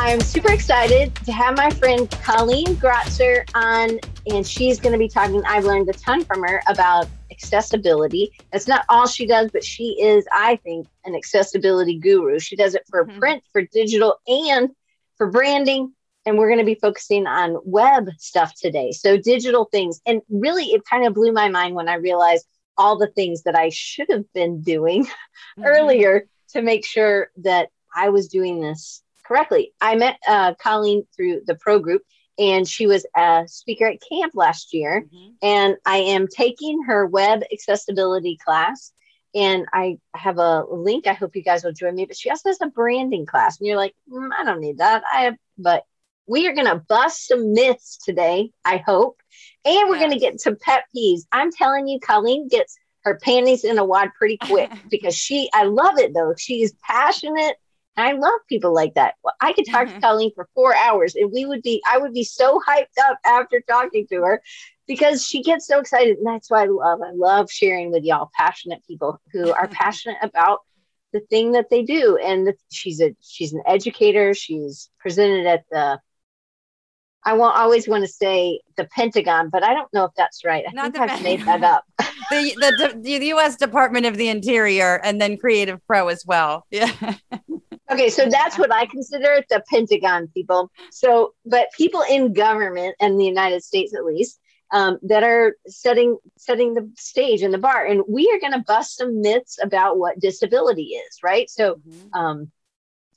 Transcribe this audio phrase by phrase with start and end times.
[0.00, 3.98] I'm super excited to have my friend Colleen Gratzer on,
[4.32, 5.42] and she's going to be talking.
[5.44, 8.30] I've learned a ton from her about accessibility.
[8.52, 12.38] That's not all she does, but she is, I think, an accessibility guru.
[12.38, 13.18] She does it for mm-hmm.
[13.18, 14.70] print, for digital, and
[15.16, 15.92] for branding.
[16.24, 18.92] And we're going to be focusing on web stuff today.
[18.92, 20.00] So, digital things.
[20.06, 22.46] And really, it kind of blew my mind when I realized
[22.76, 25.64] all the things that I should have been doing mm-hmm.
[25.64, 29.74] earlier to make sure that I was doing this correctly.
[29.80, 32.02] I met uh, Colleen through the pro group,
[32.38, 35.04] and she was a speaker at camp last year.
[35.06, 35.30] Mm-hmm.
[35.42, 38.92] And I am taking her web accessibility class.
[39.34, 41.06] And I have a link.
[41.06, 42.06] I hope you guys will join me.
[42.06, 43.58] But she also has a branding class.
[43.58, 45.02] And you're like, mm, I don't need that.
[45.12, 45.84] I have, but
[46.26, 49.20] we are going to bust some myths today, I hope.
[49.64, 51.22] And we're going to get some pet peeves.
[51.30, 55.64] I'm telling you, Colleen gets her panties in a wad pretty quick because she, I
[55.64, 56.34] love it though.
[56.36, 57.56] She is passionate
[58.00, 59.14] I love people like that.
[59.22, 59.96] Well, I could talk mm-hmm.
[59.96, 63.18] to Colleen for four hours and we would be, I would be so hyped up
[63.24, 64.42] after talking to her
[64.86, 66.18] because she gets so excited.
[66.18, 70.18] And that's why I love, I love sharing with y'all passionate people who are passionate
[70.22, 70.60] about
[71.12, 72.16] the thing that they do.
[72.16, 74.34] And she's a, she's an educator.
[74.34, 76.00] She's presented at the,
[77.24, 80.64] I won't always want to say the Pentagon, but I don't know if that's right.
[80.66, 81.84] I Not think I've made that up.
[82.30, 83.56] the, the, the U.S.
[83.56, 86.66] Department of the Interior and then Creative Pro as well.
[86.70, 86.92] Yeah.
[87.90, 90.70] Okay, so that's what I consider the Pentagon people.
[90.90, 94.38] So, but people in government and the United States, at least,
[94.70, 98.64] um, that are setting setting the stage and the bar, and we are going to
[98.66, 101.48] bust some myths about what disability is, right?
[101.48, 102.18] So, mm-hmm.
[102.18, 102.52] um,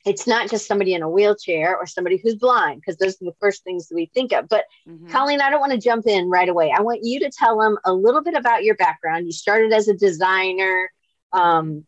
[0.06, 3.36] it's not just somebody in a wheelchair or somebody who's blind, because those are the
[3.42, 4.48] first things that we think of.
[4.48, 5.10] But mm-hmm.
[5.10, 6.74] Colleen, I don't want to jump in right away.
[6.76, 9.26] I want you to tell them a little bit about your background.
[9.26, 10.90] You started as a designer.
[11.34, 11.86] Um,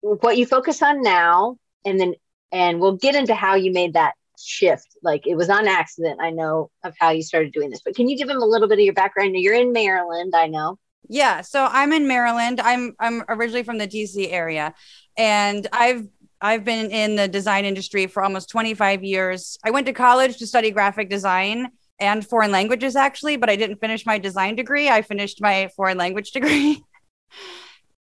[0.00, 2.14] what you focus on now and then
[2.52, 4.96] and we'll get into how you made that shift.
[5.02, 8.08] Like it was on accident i know of how you started doing this but can
[8.08, 9.36] you give them a little bit of your background?
[9.36, 10.78] You're in maryland i know.
[11.08, 12.60] Yeah so i'm in maryland.
[12.60, 14.74] I'm i'm originally from the dc area
[15.16, 16.06] and i've
[16.40, 19.58] i've been in the design industry for almost 25 years.
[19.64, 21.68] I went to college to study graphic design
[22.00, 24.88] and foreign languages actually but i didn't finish my design degree.
[24.88, 26.82] I finished my foreign language degree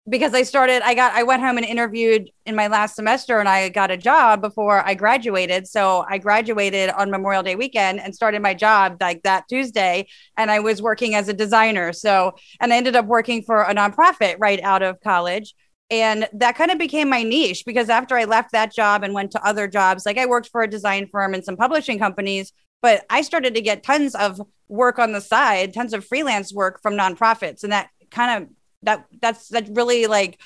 [0.09, 3.47] because I started, I got, I went home and interviewed in my last semester and
[3.47, 5.67] I got a job before I graduated.
[5.67, 10.07] So I graduated on Memorial Day weekend and started my job like that Tuesday.
[10.35, 11.93] And I was working as a designer.
[11.93, 15.53] So, and I ended up working for a nonprofit right out of college.
[15.91, 19.31] And that kind of became my niche because after I left that job and went
[19.31, 23.05] to other jobs, like I worked for a design firm and some publishing companies, but
[23.09, 26.93] I started to get tons of work on the side, tons of freelance work from
[26.93, 27.63] nonprofits.
[27.63, 28.49] And that kind of
[28.83, 30.39] that that's that really like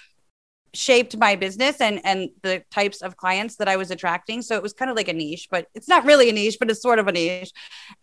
[0.76, 4.42] shaped my business and and the types of clients that I was attracting.
[4.42, 6.70] So it was kind of like a niche, but it's not really a niche, but
[6.70, 7.52] it's sort of a niche.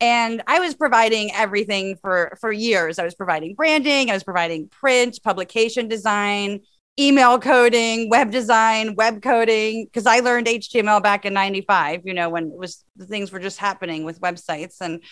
[0.00, 2.98] And I was providing everything for for years.
[2.98, 6.60] I was providing branding, I was providing print, publication design,
[6.98, 12.28] email coding, web design, web coding because I learned HTML back in 95, you know,
[12.28, 15.02] when it was the things were just happening with websites and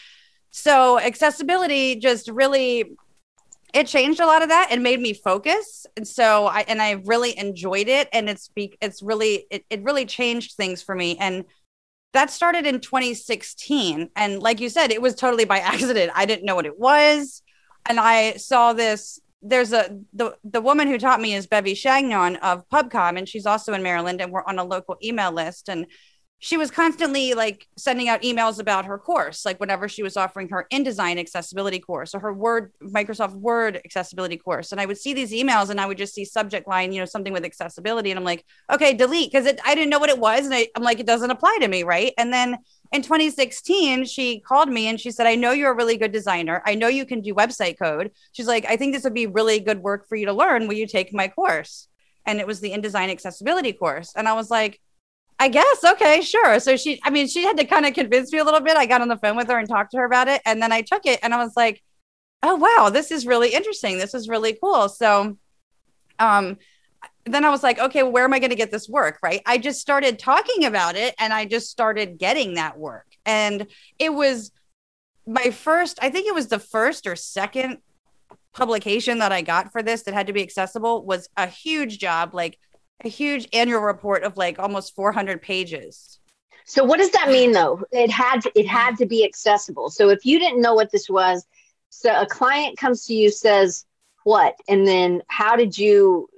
[0.50, 2.96] so accessibility just really
[3.74, 5.86] it changed a lot of that and made me focus.
[5.96, 8.08] And so i and i really enjoyed it.
[8.12, 11.16] And it's be, it's really it, it really changed things for me.
[11.18, 11.44] And
[12.14, 16.12] that started in 2016 and like you said it was totally by accident.
[16.14, 17.42] I didn't know what it was.
[17.86, 22.36] And i saw this there's a the the woman who taught me is Bevi Chagnon
[22.36, 25.68] of PubCom, and she's also in Maryland, and we're on a local email list.
[25.68, 25.86] And
[26.40, 30.48] she was constantly like sending out emails about her course like whenever she was offering
[30.48, 34.70] her indesign accessibility course or her word microsoft word accessibility course.
[34.70, 37.06] And i would see these emails and i would just see subject line you know
[37.06, 38.10] something with accessibility.
[38.10, 40.46] And i'm like okay delete because i didn't know what it was.
[40.46, 42.12] And I, i'm like it doesn't apply to me right?
[42.16, 42.58] And then
[42.92, 46.62] in 2016 she called me and she said i know you're a really good designer.
[46.64, 48.12] I know you can do website code.
[48.32, 50.68] She's like i think this would be really good work for you to learn.
[50.68, 51.88] Will you take my course?
[52.26, 54.12] And it was the indesign accessibility course.
[54.14, 54.80] And i was like
[55.38, 55.84] I guess.
[55.84, 56.58] Okay, sure.
[56.58, 58.76] So she, I mean, she had to kind of convince me a little bit.
[58.76, 60.42] I got on the phone with her and talked to her about it.
[60.44, 61.82] And then I took it and I was like,
[62.42, 63.98] oh, wow, this is really interesting.
[63.98, 64.88] This is really cool.
[64.88, 65.36] So,
[66.18, 66.58] um,
[67.24, 69.18] then I was like, okay, where am I going to get this work?
[69.22, 69.42] Right.
[69.46, 73.06] I just started talking about it and I just started getting that work.
[73.26, 73.66] And
[73.98, 74.50] it was
[75.26, 77.78] my first, I think it was the first or second
[78.54, 82.34] publication that I got for this that had to be accessible was a huge job.
[82.34, 82.58] Like
[83.04, 86.18] a huge annual report of like almost 400 pages.
[86.64, 87.82] So what does that mean though?
[87.92, 89.90] It had to, it had to be accessible.
[89.90, 91.46] So if you didn't know what this was,
[91.88, 93.86] so a client comes to you says
[94.24, 96.28] what, and then how did you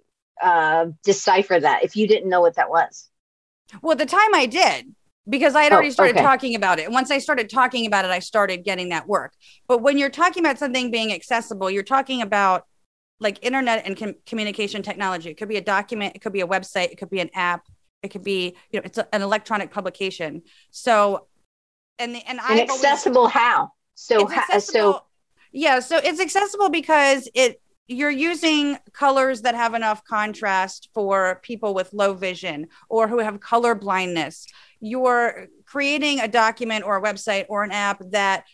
[0.41, 3.09] uh, decipher that if you didn't know what that was?
[3.83, 4.95] Well, the time I did,
[5.29, 6.25] because I had already oh, started okay.
[6.25, 6.85] talking about it.
[6.85, 9.33] And once I started talking about it, I started getting that work.
[9.69, 12.67] But when you're talking about something being accessible, you're talking about
[13.21, 15.31] like internet and com- communication technology.
[15.31, 17.67] It could be a document, it could be a website, it could be an app,
[18.03, 20.43] it could be, you know, it's a, an electronic publication.
[20.71, 21.27] So,
[21.99, 23.73] and the, and I accessible always, how?
[23.95, 25.03] So, ha- so
[25.53, 31.75] yeah, so it's accessible because it you're using colors that have enough contrast for people
[31.75, 34.47] with low vision or who have color blindness.
[34.79, 38.45] You're creating a document or a website or an app that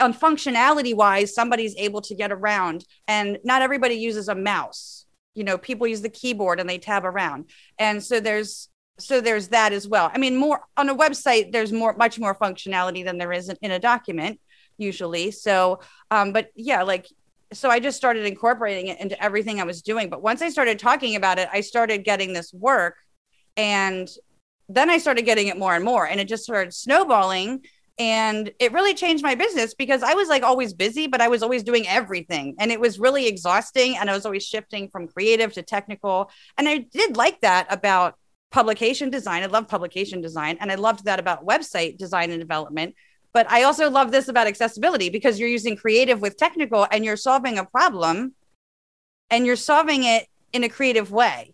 [0.00, 5.06] on functionality wise somebody's able to get around and not everybody uses a mouse.
[5.34, 7.50] You know people use the keyboard and they tab around.
[7.78, 8.68] And so there's
[8.98, 10.10] so there's that as well.
[10.14, 13.56] I mean more on a website there's more much more functionality than there is in,
[13.62, 14.40] in a document
[14.78, 15.30] usually.
[15.30, 15.80] So
[16.10, 17.06] um but yeah like
[17.52, 20.08] so i just started incorporating it into everything i was doing.
[20.08, 22.96] But once i started talking about it i started getting this work
[23.56, 24.08] and
[24.68, 27.64] then i started getting it more and more and it just started snowballing
[27.98, 31.42] and it really changed my business because I was like always busy, but I was
[31.42, 32.56] always doing everything.
[32.58, 33.96] And it was really exhausting.
[33.96, 36.30] And I was always shifting from creative to technical.
[36.58, 38.16] And I did like that about
[38.50, 39.44] publication design.
[39.44, 40.58] I love publication design.
[40.60, 42.96] And I loved that about website design and development.
[43.32, 47.16] But I also love this about accessibility because you're using creative with technical and you're
[47.16, 48.34] solving a problem
[49.30, 51.53] and you're solving it in a creative way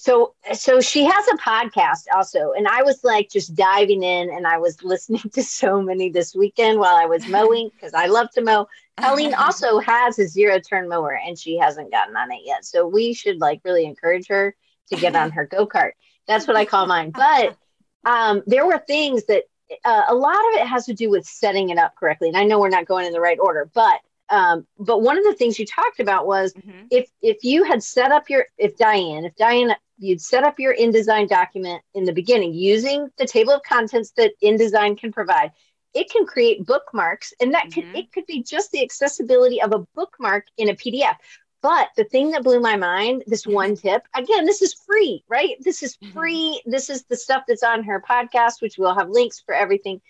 [0.00, 4.46] so so she has a podcast also and i was like just diving in and
[4.46, 8.30] i was listening to so many this weekend while i was mowing because i love
[8.30, 8.66] to mow.
[9.00, 12.64] Colleen also has a zero turn mower and she hasn't gotten on it yet.
[12.64, 14.54] So we should like really encourage her
[14.88, 15.92] to get on her go-kart.
[16.26, 17.10] That's what i call mine.
[17.10, 17.56] But
[18.04, 19.44] um, there were things that
[19.84, 22.44] uh, a lot of it has to do with setting it up correctly and i
[22.44, 24.00] know we're not going in the right order but
[24.30, 26.86] um, but one of the things you talked about was mm-hmm.
[26.90, 30.76] if if you had set up your if Diane if Diane you'd set up your
[30.76, 35.52] InDesign document in the beginning using the table of contents that InDesign can provide.
[35.94, 37.80] It can create bookmarks, and that mm-hmm.
[37.80, 41.16] could it could be just the accessibility of a bookmark in a PDF.
[41.60, 43.54] But the thing that blew my mind, this mm-hmm.
[43.54, 45.56] one tip, again, this is free, right?
[45.60, 46.12] This is mm-hmm.
[46.12, 46.60] free.
[46.60, 46.70] Mm-hmm.
[46.70, 50.00] This is the stuff that's on her podcast, which we'll have links for everything.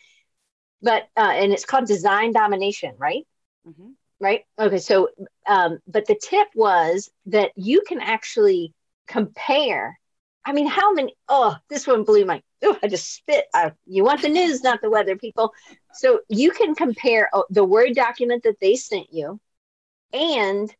[0.83, 3.27] But uh, and it's called Design Domination, right?
[3.67, 3.91] Mm-hmm.
[4.21, 4.45] Right.
[4.59, 4.79] Okay.
[4.79, 5.11] So,
[5.47, 8.75] um, but the tip was that you can actually
[9.07, 9.99] compare.
[10.45, 11.15] I mean, how many?
[11.29, 12.43] Oh, this one blew my.
[12.63, 13.45] Oh, I just spit.
[13.55, 15.53] Uh, you want the news, not the weather, people.
[15.93, 19.39] So you can compare oh, the Word document that they sent you
[20.13, 20.75] and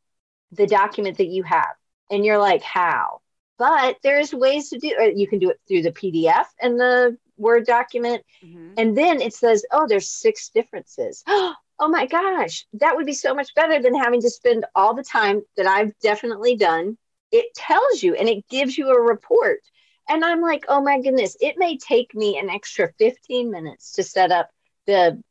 [0.53, 1.75] the document that you have.
[2.11, 3.21] And you're like, how?
[3.59, 5.17] But there's ways to do it.
[5.17, 8.25] You can do it through the PDF and the Word document.
[8.45, 8.75] Mm-hmm.
[8.77, 11.23] And then it says, oh, there's six differences.
[11.81, 15.05] Oh my gosh, that would be so much better than having to spend all the
[15.05, 16.99] time that I've definitely done
[17.33, 19.61] it tells you and it gives you a report.
[20.09, 24.03] And I'm like, oh my goodness, it may take me an extra 15 minutes to
[24.03, 24.51] set up
[24.87, 25.23] the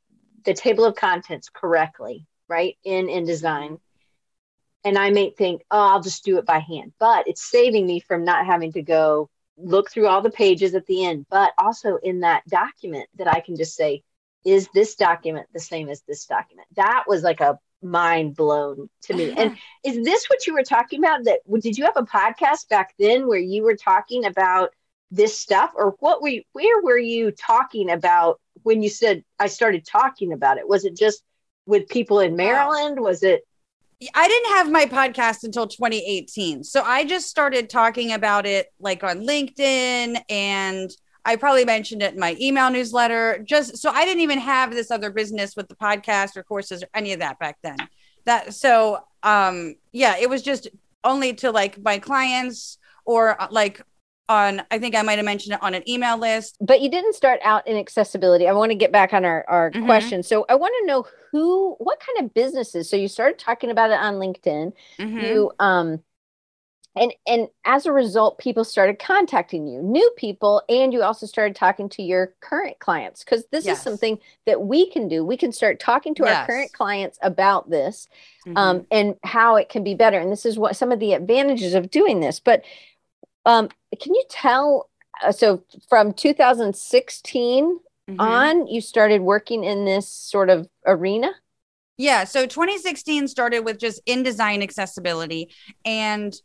[0.45, 2.77] the table of contents correctly, right?
[2.83, 3.79] In InDesign.
[4.85, 6.93] And I may think, oh, I'll just do it by hand.
[6.99, 10.85] But it's saving me from not having to go look through all the pages at
[10.85, 14.03] the end, but also in that document that I can just say,
[14.47, 16.69] is this document the same as this document?
[16.77, 19.33] That was like a mind blown to me.
[19.35, 21.25] and is this what you were talking about?
[21.25, 24.69] That did you have a podcast back then where you were talking about
[25.11, 29.47] this stuff, or what were you, where were you talking about when you said I
[29.47, 30.67] started talking about it?
[30.67, 31.23] Was it just
[31.65, 33.01] with people in Maryland?
[33.01, 33.41] Was it?
[34.15, 36.63] I didn't have my podcast until 2018.
[36.63, 40.89] So I just started talking about it like on LinkedIn and
[41.27, 43.39] I probably mentioned it in my email newsletter.
[43.43, 46.87] Just so I didn't even have this other business with the podcast or courses or
[46.93, 47.77] any of that back then.
[48.25, 50.69] That so um yeah, it was just
[51.03, 53.81] only to like my clients or uh, like
[54.29, 56.57] on I think I might have mentioned it on an email list.
[56.61, 58.47] But you didn't start out in accessibility.
[58.47, 59.85] I want to get back on our, our mm-hmm.
[59.85, 60.23] question.
[60.23, 62.89] So I want to know who what kind of businesses.
[62.89, 64.71] So you started talking about it on LinkedIn.
[64.97, 65.19] Mm-hmm.
[65.19, 66.03] You um
[66.99, 71.55] and and as a result people started contacting you new people and you also started
[71.55, 73.77] talking to your current clients because this yes.
[73.77, 76.35] is something that we can do we can start talking to yes.
[76.35, 78.07] our current clients about this
[78.45, 78.57] mm-hmm.
[78.57, 81.73] um, and how it can be better and this is what some of the advantages
[81.73, 82.63] of doing this but
[83.45, 83.69] um,
[84.01, 84.89] can you tell
[85.23, 88.19] uh, so from 2016 mm-hmm.
[88.19, 91.31] on you started working in this sort of arena
[91.97, 95.49] yeah so 2016 started with just InDesign accessibility
[95.85, 96.35] and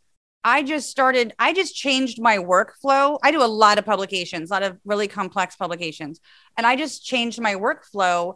[0.45, 3.19] I just started, I just changed my workflow.
[3.23, 6.21] I do a lot of publications, a lot of really complex publications.
[6.57, 8.35] And I just changed my workflow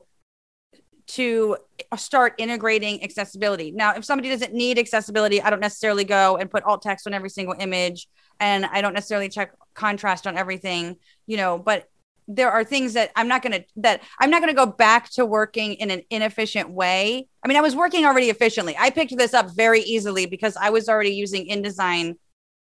[1.09, 1.57] to
[1.97, 3.71] start integrating accessibility.
[3.71, 7.15] Now, if somebody doesn't need accessibility, I don't necessarily go and put alt text on
[7.15, 8.09] every single image
[8.41, 10.97] and I don't necessarily check contrast on everything,
[11.27, 11.89] you know, but
[12.29, 15.75] there are things that I'm not to that I'm not to go back to working
[15.75, 17.29] in an inefficient way.
[17.43, 18.77] I mean, I was working already efficiently.
[18.79, 22.17] I picked this up very easily because I was already using InDesign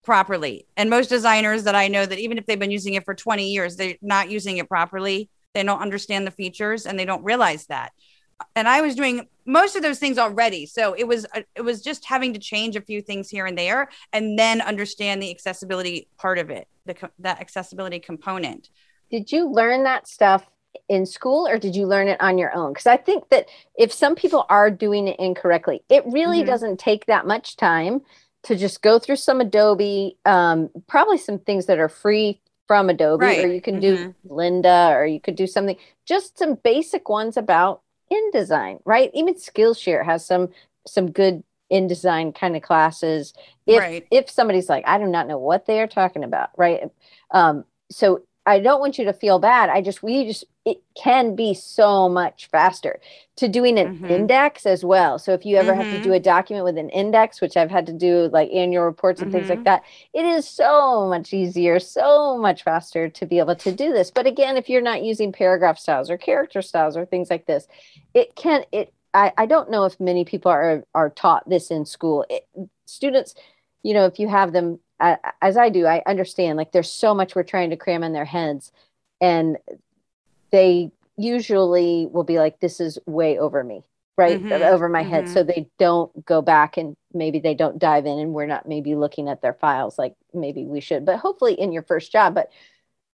[0.02, 0.66] properly.
[0.76, 3.49] And most designers that I know that even if they've been using it for 20
[3.49, 5.31] years, they're not using it properly.
[5.54, 7.92] They don't understand the features and they don't realize that.
[8.57, 10.66] And I was doing most of those things already.
[10.66, 13.88] So it was it was just having to change a few things here and there
[14.12, 18.71] and then understand the accessibility part of it, the that accessibility component
[19.12, 20.49] did you learn that stuff
[20.88, 22.73] in school or did you learn it on your own?
[22.73, 23.47] Because I think that
[23.78, 26.47] if some people are doing it incorrectly, it really mm-hmm.
[26.47, 28.00] doesn't take that much time
[28.45, 33.25] to just go through some Adobe, um, probably some things that are free from Adobe,
[33.25, 33.45] right.
[33.45, 34.11] or you can mm-hmm.
[34.11, 35.76] do Lynda, or you could do something,
[36.07, 39.11] just some basic ones about InDesign, right?
[39.14, 40.49] Even Skillshare has some
[40.87, 43.35] some good InDesign kind of classes.
[43.66, 44.07] If right.
[44.11, 46.90] if somebody's like, I do not know what they are talking about, right?
[47.31, 49.71] Um, so I don't want you to feel bad.
[49.71, 53.01] I just, we just, it can be so much faster
[53.37, 54.07] to doing an mm-hmm.
[54.07, 55.19] index as well.
[55.19, 55.81] So if you ever mm-hmm.
[55.81, 56.11] have to mm-hmm.
[56.11, 59.31] do a document with an index, which I've had to do like annual reports and
[59.31, 59.39] mm-hmm.
[59.39, 59.65] things like mm-hmm.
[59.65, 64.11] that, it is so much easier, so much faster to be able to do this.
[64.11, 67.69] But again, if you're not using paragraph styles or character styles or things like this,
[68.13, 71.87] it can, it, I, I don't know if many people are, are taught this in
[71.87, 72.25] school.
[72.29, 72.49] It,
[72.87, 73.35] students,
[73.83, 74.81] you know, if you have them
[75.41, 78.25] as I do, I understand like there's so much we're trying to cram in their
[78.25, 78.73] heads,
[79.21, 79.59] and
[80.51, 83.85] they usually will be like, "This is way over me."
[84.17, 84.63] right mm-hmm.
[84.63, 85.33] over my head mm-hmm.
[85.33, 88.95] so they don't go back and maybe they don't dive in and we're not maybe
[88.95, 92.51] looking at their files like maybe we should but hopefully in your first job but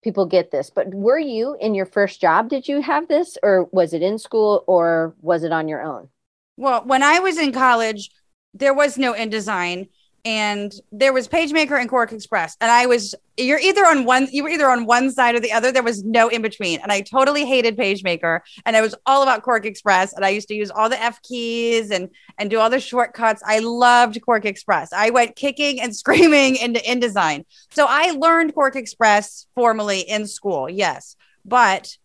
[0.04, 3.68] people get this but were you in your first job did you have this or
[3.72, 6.10] was it in school or was it on your own
[6.56, 8.10] well when i was in college
[8.54, 9.90] there was no InDesign
[10.26, 14.50] and there was PageMaker and QuarkXPress, and I was you're either on one you were
[14.50, 15.72] either on one side or the other.
[15.72, 19.44] There was no in between, and I totally hated PageMaker, and I was all about
[19.44, 22.80] QuarkXPress, and I used to use all the F keys and and do all the
[22.80, 23.42] shortcuts.
[23.46, 24.90] I loved QuarkXPress.
[24.94, 27.46] I went kicking and screaming into InDesign.
[27.72, 31.96] So I learned QuarkXPress formally in school, yes, but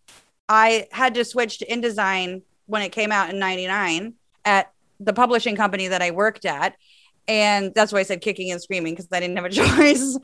[0.49, 4.15] I had to switch to InDesign when it came out in '99
[4.45, 6.77] at the publishing company that I worked at
[7.29, 10.19] and that's why I said kicking and screaming because I didn't have a choice.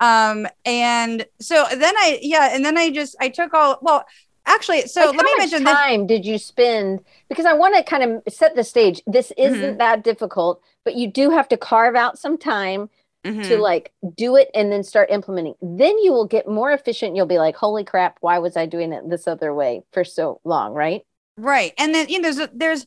[0.00, 4.04] Um, and so then I, yeah, and then I just I took all well.
[4.48, 8.04] Actually, so like let me mention time did you spend because I want to kind
[8.04, 9.02] of set the stage.
[9.04, 9.78] This isn't mm-hmm.
[9.78, 12.88] that difficult, but you do have to carve out some time
[13.24, 13.42] mm-hmm.
[13.42, 15.54] to like do it and then start implementing.
[15.60, 17.16] Then you will get more efficient.
[17.16, 20.40] You'll be like, "Holy crap, why was I doing it this other way for so
[20.44, 21.02] long?" Right?
[21.36, 21.72] Right.
[21.78, 22.86] And then you know there's there's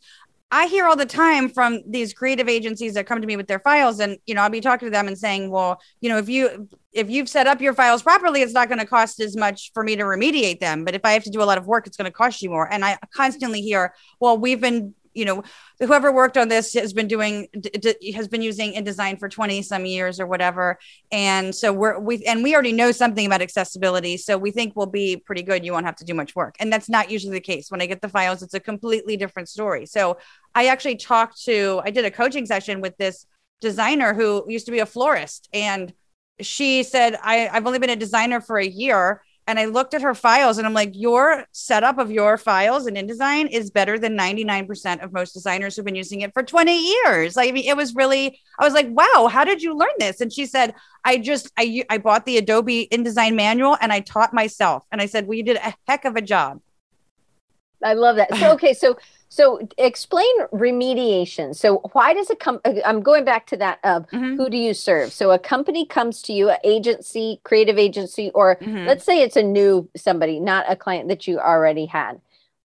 [0.52, 3.60] I hear all the time from these creative agencies that come to me with their
[3.60, 6.28] files and you know I'll be talking to them and saying well you know if
[6.28, 9.72] you if you've set up your files properly it's not going to cost as much
[9.74, 10.86] for me to remediate them.
[10.86, 12.50] But if I have to do a lot of work it's going to cost you
[12.50, 12.72] more.
[12.72, 15.44] And I constantly hear well we've been you know
[15.80, 19.86] whoever worked on this has been doing d- has been using InDesign for 20 some
[19.86, 20.78] years or whatever.
[21.12, 24.86] And so we're we and we already know something about accessibility so we think we'll
[24.86, 25.66] be pretty good.
[25.66, 26.56] You won't have to do much work.
[26.60, 27.72] And that's not usually the case.
[27.72, 29.86] When i get the files it's a completely different story.
[29.86, 30.18] So
[30.56, 33.26] i actually talked to i did a coaching session with this
[33.62, 35.50] designer who used to be a florist.
[35.54, 35.94] And
[36.42, 40.04] she said I, i've only been a designer for a year and I looked at
[40.04, 44.16] her files and I'm like, your setup of your files in InDesign is better than
[44.16, 47.36] 99% of most designers who've been using it for 20 years.
[47.36, 50.22] Like, I mean, it was really, I was like, wow, how did you learn this?
[50.22, 54.36] And she said, I just, I, I bought the Adobe InDesign manual and I taught
[54.36, 54.86] myself.
[54.92, 56.62] And I said, well, you did a heck of a job.
[57.84, 58.36] I love that.
[58.38, 58.76] So, okay.
[58.76, 61.56] So so explain remediation.
[61.56, 62.60] So why does it come?
[62.84, 64.36] I'm going back to that of mm-hmm.
[64.36, 65.14] who do you serve?
[65.14, 68.88] So a company comes to you, an agency, creative agency, or mm-hmm.
[68.88, 72.20] let's say it's a new somebody, not a client that you already had.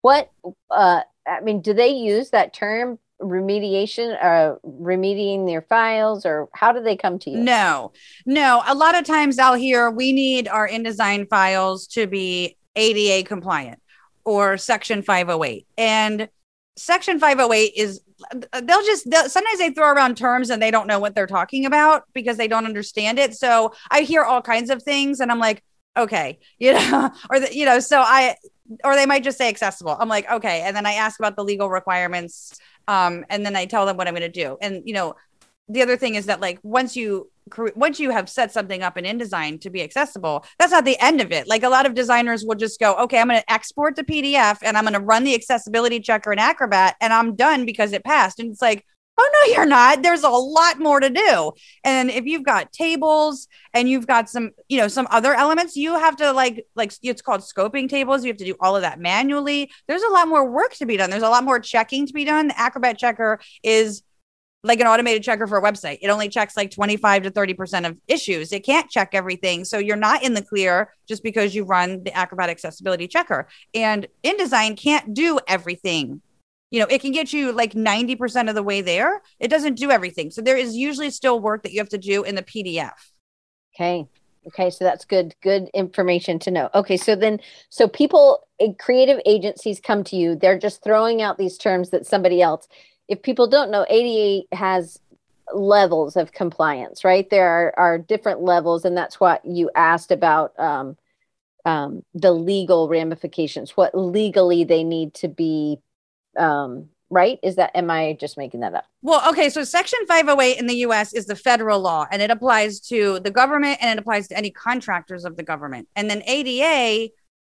[0.01, 0.31] What,
[0.69, 6.71] uh, I mean, do they use that term remediation uh remediating their files or how
[6.71, 7.91] do they come to you no
[8.25, 13.21] no a lot of times i'll hear we need our indesign files to be ada
[13.27, 13.77] compliant
[14.23, 16.29] or section 508 and
[16.79, 18.01] Section 508 is
[18.33, 21.65] they'll just they'll, sometimes they throw around terms and they don't know what they're talking
[21.65, 23.35] about because they don't understand it.
[23.35, 25.63] So I hear all kinds of things and I'm like,
[25.97, 28.35] okay, you know, or the, you know, so I
[28.83, 29.97] or they might just say accessible.
[29.99, 33.65] I'm like, okay, and then I ask about the legal requirements um and then I
[33.65, 34.57] tell them what I'm going to do.
[34.61, 35.15] And you know,
[35.67, 37.29] the other thing is that like once you
[37.75, 41.21] once you have set something up in InDesign to be accessible, that's not the end
[41.21, 41.47] of it.
[41.47, 44.59] Like a lot of designers will just go, okay, I'm going to export the PDF
[44.63, 48.03] and I'm going to run the accessibility checker in Acrobat and I'm done because it
[48.03, 48.39] passed.
[48.39, 48.85] And it's like,
[49.21, 50.01] Oh no, you're not.
[50.01, 51.51] There's a lot more to do.
[51.83, 55.93] And if you've got tables and you've got some, you know, some other elements, you
[55.99, 58.23] have to like like it's called scoping tables.
[58.23, 59.69] You have to do all of that manually.
[59.89, 61.09] There's a lot more work to be done.
[61.09, 62.47] There's a lot more checking to be done.
[62.47, 64.03] The Acrobat checker is
[64.63, 65.99] like an automated checker for a website.
[66.01, 68.51] It only checks like 25 to 30% of issues.
[68.51, 69.63] It can't check everything.
[69.63, 73.47] So you're not in the clear just because you run the Acrobat accessibility checker.
[73.73, 76.21] And InDesign can't do everything.
[76.71, 79.23] You know it can get you like 90% of the way there.
[79.39, 80.29] It doesn't do everything.
[80.29, 82.91] So there is usually still work that you have to do in the pdf
[83.79, 84.07] okay.
[84.47, 84.69] Okay.
[84.69, 86.69] So that's good good information to know.
[86.73, 86.97] Okay.
[86.97, 87.39] So then
[87.69, 90.35] so people eh, creative agencies come to you.
[90.35, 92.67] They're just throwing out these terms that somebody else
[93.09, 94.99] if people don't know ada has
[95.53, 100.57] levels of compliance right there are, are different levels and that's what you asked about
[100.59, 100.95] um,
[101.65, 105.79] um, the legal ramifications what legally they need to be
[106.37, 107.39] um, right?
[107.41, 108.85] Is that, am I just making that up?
[109.01, 109.49] Well, okay.
[109.49, 113.31] So Section 508 in the US is the federal law and it applies to the
[113.31, 115.87] government and it applies to any contractors of the government.
[115.95, 117.11] And then ADA,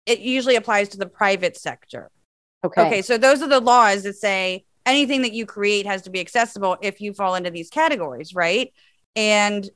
[0.07, 2.11] it usually applies to the private sector.
[2.65, 2.87] Okay.
[2.87, 3.03] Okay.
[3.03, 6.77] So those are the laws that say anything that you create has to be accessible
[6.83, 8.73] if you fall into these categories, right?
[9.17, 9.69] And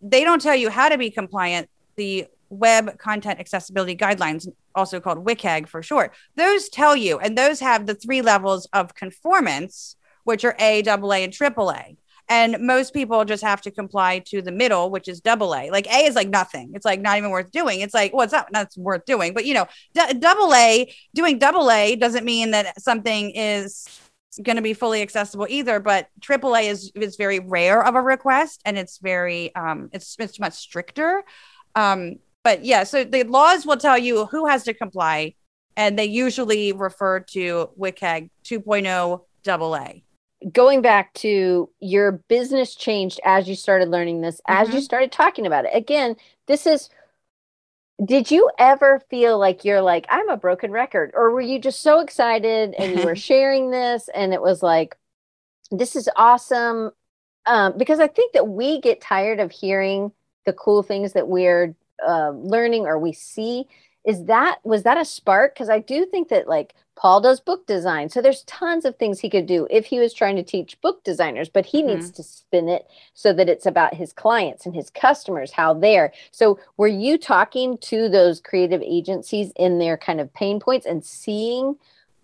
[0.00, 1.68] they don't tell you how to be compliant.
[1.96, 6.14] The Web Content Accessibility Guidelines, also called WCAG for short.
[6.36, 10.92] Those tell you, and those have the three levels of conformance, which are A, AA,
[10.92, 11.96] and AAA.
[12.30, 15.70] And most people just have to comply to the middle, which is double A.
[15.70, 16.72] Like A is like nothing.
[16.74, 17.80] It's like not even worth doing.
[17.80, 19.32] It's like, well, it's not that's worth doing.
[19.32, 23.88] But you know, double A, doing double A doesn't mean that something is
[24.42, 25.80] going to be fully accessible either.
[25.80, 30.38] But AAA is is very rare of a request, and it's very um, it's it's
[30.38, 31.22] much stricter.
[31.74, 35.34] Um, but yeah, so the laws will tell you who has to comply,
[35.76, 40.00] and they usually refer to WCAG 2.0 AA.
[40.52, 44.62] Going back to your business changed as you started learning this, mm-hmm.
[44.62, 44.82] as you mm-hmm.
[44.82, 45.72] started talking about it.
[45.74, 46.16] Again,
[46.46, 46.90] this is
[48.04, 51.80] did you ever feel like you're like i'm a broken record or were you just
[51.80, 54.96] so excited and you were sharing this and it was like
[55.70, 56.90] this is awesome
[57.46, 60.12] um, because i think that we get tired of hearing
[60.48, 63.66] the cool things that we're uh, learning or we see.
[64.04, 65.54] Is that was that a spark?
[65.54, 68.08] Because i do think that like paul does book design.
[68.08, 71.04] So there's tons of things he could do if he was trying to teach book
[71.04, 71.94] designers but he mm-hmm.
[71.94, 76.12] needs to spin it so that it's about his clients and his customers how they're.
[76.32, 81.04] So were you talking to those creative agencies in their kind of pain points and
[81.04, 81.76] seeing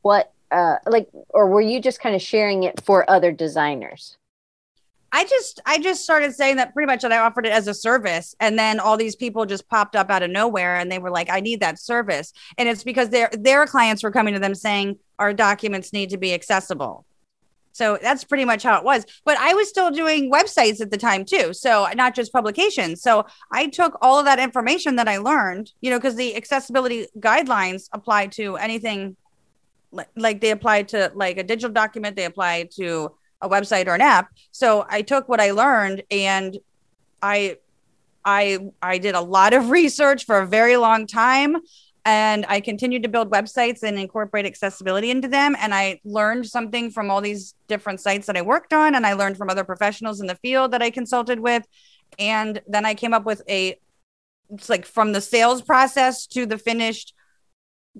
[0.03, 4.19] what uh like or were you just kind of sharing it for other designers
[5.15, 7.73] I just I just started saying that pretty much that I offered it as a
[7.73, 11.11] service and then all these people just popped up out of nowhere and they were
[11.11, 14.57] like I need that service and it's because their their clients were coming to them
[14.57, 17.07] saying our documents need to be accessible.
[17.71, 19.07] So that's pretty much how it was.
[19.25, 21.53] But I was still doing websites at the time too.
[21.55, 23.01] So not just publications.
[23.01, 27.07] So I took all of that information that I learned, you know, because the accessibility
[27.21, 29.17] guidelines apply to anything
[29.93, 33.95] like, like they apply to like a digital document, they apply to a website or
[33.95, 34.29] an app.
[34.51, 36.59] So I took what I learned and
[37.23, 37.59] I
[38.25, 41.57] I I did a lot of research for a very long time.
[42.07, 45.57] And I continued to build websites and incorporate accessibility into them.
[45.59, 48.95] And I learned something from all these different sites that I worked on.
[48.95, 51.67] And I learned from other professionals in the field that I consulted with.
[52.19, 53.79] And then I came up with a
[54.51, 57.15] it's like from the sales process to the finished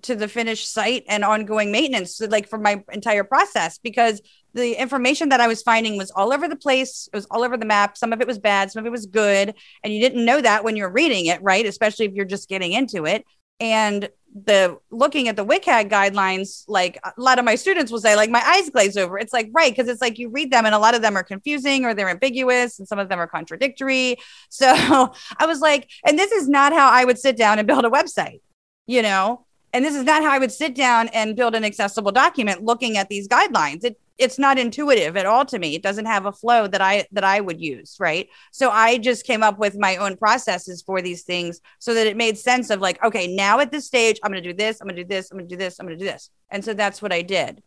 [0.03, 4.21] to the finished site and ongoing maintenance like for my entire process because
[4.53, 7.57] the information that i was finding was all over the place it was all over
[7.57, 10.25] the map some of it was bad some of it was good and you didn't
[10.25, 13.25] know that when you're reading it right especially if you're just getting into it
[13.61, 18.17] and the looking at the WCAG guidelines, like a lot of my students will say,
[18.17, 19.17] like my eyes glaze over.
[19.17, 21.23] It's like right because it's like you read them and a lot of them are
[21.23, 24.17] confusing or they're ambiguous and some of them are contradictory.
[24.51, 24.67] So
[25.39, 27.91] I was like, and this is not how I would sit down and build a
[27.91, 28.41] website,
[28.87, 29.47] you know.
[29.75, 32.97] And this is not how I would sit down and build an accessible document looking
[32.97, 33.85] at these guidelines.
[33.85, 35.75] It it's not intuitive at all to me.
[35.75, 38.29] It doesn't have a flow that I that I would use, right?
[38.53, 42.17] So I just came up with my own processes for these things so that it
[42.17, 44.87] made sense of like, okay, now at this stage, I'm going to do this, I'm
[44.87, 46.31] going to do this, I'm going to do this, I'm going to do this.
[46.51, 47.61] And so that's what I did.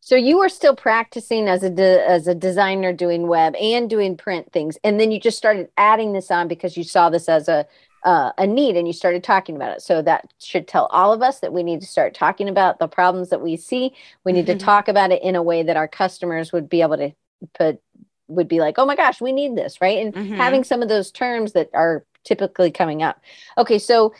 [0.00, 4.16] So you were still practicing as a de- as a designer doing web and doing
[4.16, 7.48] print things and then you just started adding this on because you saw this as
[7.48, 7.66] a
[8.08, 9.82] uh, a need and you started talking about it.
[9.82, 12.88] So that should tell all of us that we need to start talking about the
[12.88, 13.92] problems that we see.
[14.24, 14.56] We need mm-hmm.
[14.56, 17.12] to talk about it in a way that our customers would be able to
[17.52, 17.82] put
[18.26, 19.98] would be like, oh my gosh, we need this, right?
[19.98, 20.36] And mm-hmm.
[20.36, 23.20] having some of those terms that are typically coming up.
[23.58, 24.14] Okay, so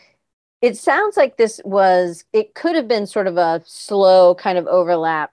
[0.61, 4.67] it sounds like this was it could have been sort of a slow kind of
[4.67, 5.33] overlap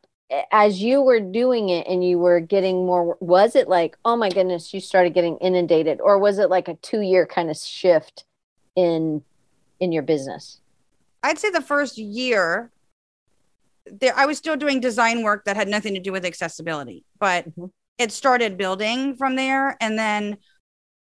[0.53, 4.29] as you were doing it and you were getting more was it like oh my
[4.29, 8.25] goodness you started getting inundated or was it like a 2 year kind of shift
[8.75, 9.23] in
[9.79, 10.59] in your business
[11.23, 12.71] i'd say the first year
[13.85, 17.49] there i was still doing design work that had nothing to do with accessibility but
[17.49, 17.65] mm-hmm.
[17.97, 20.37] it started building from there and then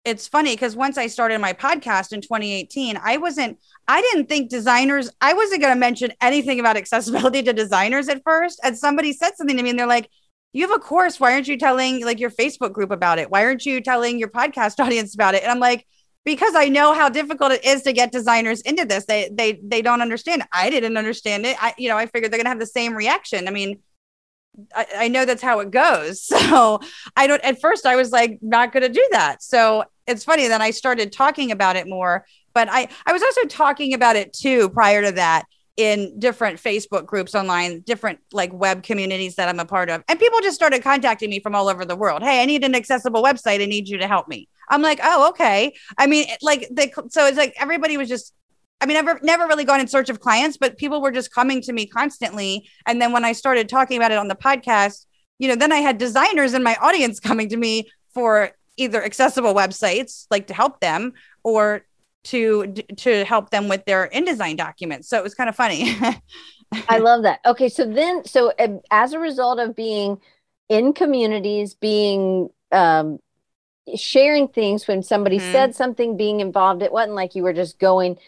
[0.05, 4.51] it's funny because once I started my podcast in 2018, I wasn't, I didn't think
[4.51, 8.61] designers, I wasn't going to mention anything about accessibility to designers at first.
[8.63, 10.11] And somebody said something to me and they're like,
[10.53, 11.19] you have a course.
[11.19, 13.31] Why aren't you telling like your Facebook group about it?
[13.31, 15.43] Why aren't you telling your podcast audience about it?
[15.43, 15.87] And I'm like,
[16.25, 19.05] because I know how difficult it is to get designers into this.
[19.05, 20.45] They they they don't understand.
[20.53, 21.57] I didn't understand it.
[21.61, 23.47] I you know I figured they're gonna have the same reaction.
[23.49, 23.81] I mean,
[24.75, 26.31] I, I, know that's how it goes.
[26.45, 26.81] So
[27.17, 29.43] I don't, at first I was like, not to do that.
[29.43, 33.45] So it's funny that I started talking about it more, but I, I was also
[33.49, 38.83] talking about it too prior to that in different Facebook groups online, different like web
[38.83, 40.05] communities that I'm a part of.
[40.09, 42.23] And people just started contacting me from all over the world.
[42.23, 43.61] Hey, I need an accessible website.
[43.61, 44.49] I need you to help me.
[44.69, 45.75] I'm like, oh, okay.
[45.99, 48.35] I mean, like, they, so it's like everybody was just
[48.81, 51.63] I mean, I've never really gone in search of clients, but people were just coming
[51.63, 52.69] to me constantly.
[52.87, 55.07] And then when I started talking about it on the podcast,
[55.39, 59.55] you know, then I had designers in my audience coming to me for either accessible
[59.55, 61.87] websites, like to help them, or
[62.25, 65.09] to to help them with their InDesign documents.
[65.09, 65.97] So it was kind of funny.
[66.89, 67.41] I love that.
[67.47, 70.19] Okay, so then, so um, as a result of being
[70.69, 73.19] in communities, being um,
[73.97, 75.53] sharing things when somebody mm-hmm.
[75.53, 78.19] said something, being involved, it wasn't like you were just going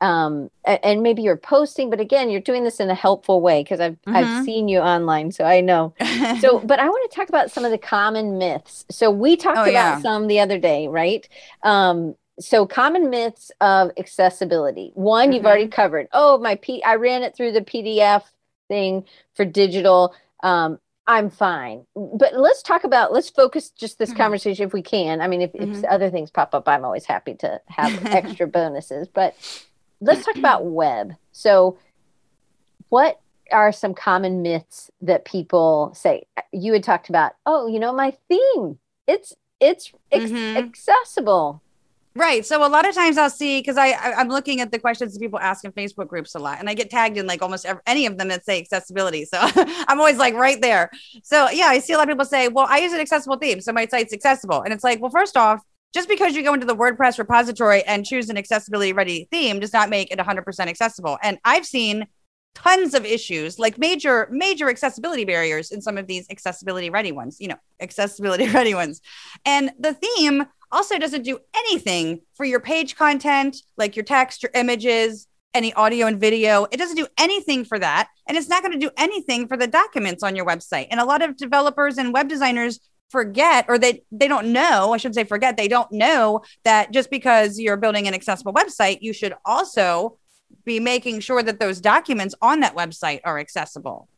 [0.00, 3.80] um and maybe you're posting but again you're doing this in a helpful way because
[3.80, 4.16] i've mm-hmm.
[4.16, 5.92] i've seen you online so i know
[6.40, 9.58] so but i want to talk about some of the common myths so we talked
[9.58, 10.00] oh, about yeah.
[10.00, 11.28] some the other day right
[11.64, 15.34] um so common myths of accessibility one mm-hmm.
[15.34, 18.22] you've already covered oh my p i ran it through the pdf
[18.68, 21.86] thing for digital um I'm fine.
[21.96, 24.18] But let's talk about, let's focus just this mm-hmm.
[24.18, 25.22] conversation if we can.
[25.22, 25.72] I mean, if, mm-hmm.
[25.72, 29.08] if other things pop up, I'm always happy to have extra bonuses.
[29.08, 29.34] But
[30.02, 31.14] let's talk about web.
[31.32, 31.78] So,
[32.90, 36.26] what are some common myths that people say?
[36.52, 40.58] You had talked about, oh, you know, my theme, it's it's mm-hmm.
[40.58, 41.62] accessible.
[42.18, 42.44] Right.
[42.44, 45.14] So a lot of times I'll see because I, I am looking at the questions
[45.14, 47.64] that people ask in Facebook groups a lot, and I get tagged in like almost
[47.64, 49.24] every, any of them that say accessibility.
[49.24, 50.90] So I'm always like right there.
[51.22, 53.60] So yeah, I see a lot of people say, "Well, I use an accessible theme,
[53.60, 55.62] so my site's accessible," and it's like, well, first off,
[55.94, 59.72] just because you go into the WordPress repository and choose an accessibility ready theme does
[59.72, 61.18] not make it 100% accessible.
[61.22, 62.04] And I've seen
[62.56, 67.36] tons of issues, like major, major accessibility barriers in some of these accessibility ready ones,
[67.38, 69.00] you know, accessibility ready ones.
[69.44, 74.52] And the theme also doesn't do anything for your page content, like your text, your
[74.54, 76.66] images, any audio and video.
[76.70, 78.08] It doesn't do anything for that.
[78.26, 80.88] And it's not going to do anything for the documents on your website.
[80.90, 84.98] And a lot of developers and web designers forget or they they don't know i
[84.98, 89.12] should say forget they don't know that just because you're building an accessible website you
[89.12, 90.18] should also
[90.64, 94.08] be making sure that those documents on that website are accessible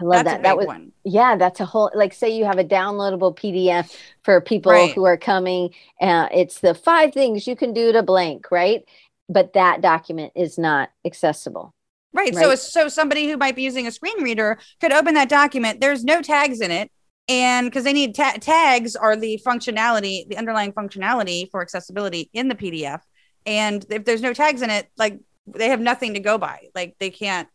[0.00, 0.42] I love that's that.
[0.42, 0.92] That was one.
[1.04, 1.36] yeah.
[1.36, 4.92] That's a whole like say you have a downloadable PDF for people right.
[4.92, 5.70] who are coming.
[6.00, 8.84] Uh, it's the five things you can do to blank, right?
[9.28, 11.74] But that document is not accessible.
[12.12, 12.34] Right.
[12.34, 12.44] right.
[12.44, 15.80] So so somebody who might be using a screen reader could open that document.
[15.80, 16.90] There's no tags in it
[17.28, 22.48] and because they need ta- tags are the functionality the underlying functionality for accessibility in
[22.48, 23.00] the pdf
[23.44, 26.96] and if there's no tags in it like they have nothing to go by like
[26.98, 27.48] they can't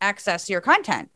[0.00, 1.10] access your content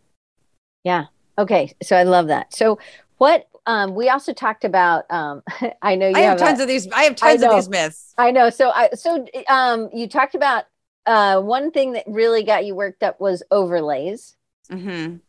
[0.84, 1.06] yeah.
[1.38, 1.74] Okay.
[1.82, 2.54] So i love that.
[2.54, 2.78] So
[3.18, 5.42] what um, we also talked about um,
[5.82, 7.56] i know you I have, have tons a, of these i have tons I of
[7.56, 8.14] these myths.
[8.18, 8.50] I know.
[8.50, 10.64] So i so um, you talked about
[11.04, 14.36] uh, one thing that really got you worked up was overlays.
[14.70, 15.16] Mm-hmm.
[15.16, 15.20] do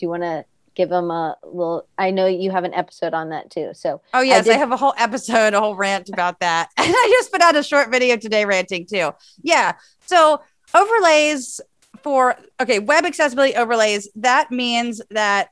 [0.00, 3.50] you want to give them a little i know you have an episode on that
[3.50, 4.54] too so oh yes i, did...
[4.54, 6.68] I have a whole episode a whole rant about that.
[6.76, 9.12] And i just put out a short video today ranting too.
[9.42, 9.74] Yeah.
[10.06, 10.42] So
[10.74, 11.60] overlays
[12.02, 15.48] for okay web accessibility overlays that means that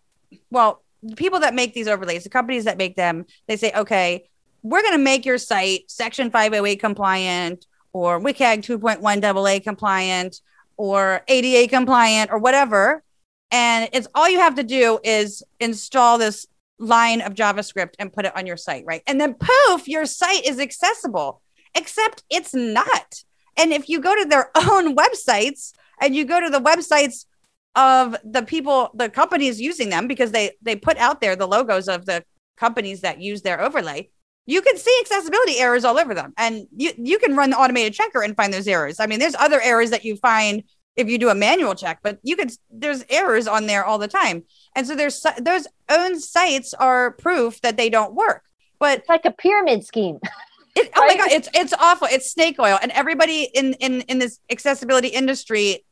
[0.50, 0.82] well
[1.16, 4.28] people that make these overlays the companies that make them they say okay
[4.62, 10.40] we're going to make your site section 508 compliant or WCAG 2.1 AA compliant
[10.76, 13.02] or ADA compliant or whatever
[13.50, 16.46] and it's all you have to do is install this
[16.78, 19.02] line of JavaScript and put it on your site, right?
[19.06, 21.42] And then poof, your site is accessible,
[21.74, 23.22] except it's not.
[23.56, 27.26] And if you go to their own websites and you go to the websites
[27.76, 31.88] of the people, the companies using them, because they they put out there the logos
[31.88, 32.24] of the
[32.56, 34.10] companies that use their overlay,
[34.46, 36.32] you can see accessibility errors all over them.
[36.36, 39.00] And you you can run the automated checker and find those errors.
[39.00, 40.62] I mean, there's other errors that you find
[40.96, 44.08] if you do a manual check, but you could there's errors on there all the
[44.08, 44.44] time.
[44.74, 48.42] And so there's those own sites are proof that they don't work.
[48.78, 50.18] But it's like a pyramid scheme.
[50.76, 50.90] It, right?
[50.98, 52.06] Oh my god, it's it's awful.
[52.08, 55.84] It's snake oil, and everybody in in in this accessibility industry,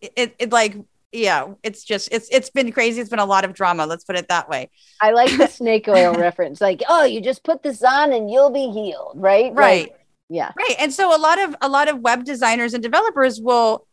[0.00, 0.76] it, it like
[1.12, 3.00] yeah, it's just it's it's been crazy.
[3.00, 3.86] It's been a lot of drama.
[3.86, 4.70] Let's put it that way.
[5.00, 6.60] I like the snake oil reference.
[6.60, 9.52] Like, oh, you just put this on and you'll be healed, right?
[9.54, 9.88] Right.
[9.88, 10.52] Like, yeah.
[10.56, 10.74] Right.
[10.78, 13.86] And so a lot of a lot of web designers and developers will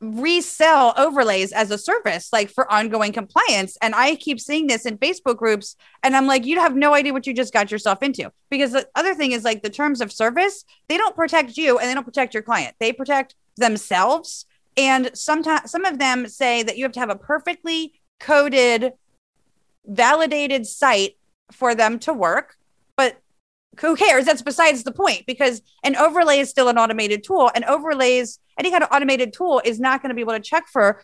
[0.00, 4.98] resell overlays as a service like for ongoing compliance and i keep seeing this in
[4.98, 8.30] facebook groups and i'm like you have no idea what you just got yourself into
[8.50, 11.88] because the other thing is like the terms of service they don't protect you and
[11.88, 14.44] they don't protect your client they protect themselves
[14.76, 18.92] and sometimes some of them say that you have to have a perfectly coded
[19.86, 21.16] validated site
[21.52, 22.56] for them to work
[22.96, 23.20] but
[23.80, 24.24] who cares?
[24.24, 27.50] That's besides the point because an overlay is still an automated tool.
[27.54, 30.66] And overlays, any kind of automated tool is not going to be able to check
[30.72, 31.02] for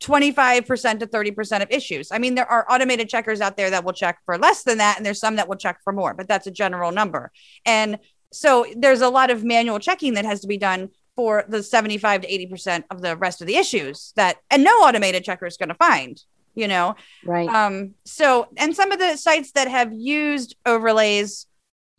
[0.00, 2.10] 25% to 30% of issues.
[2.10, 4.96] I mean, there are automated checkers out there that will check for less than that,
[4.96, 7.30] and there's some that will check for more, but that's a general number.
[7.66, 7.98] And
[8.32, 10.88] so there's a lot of manual checking that has to be done
[11.20, 15.22] for the 75 to 80% of the rest of the issues that, and no automated
[15.22, 16.22] checker is going to find
[16.56, 21.46] you know right um so and some of the sites that have used overlays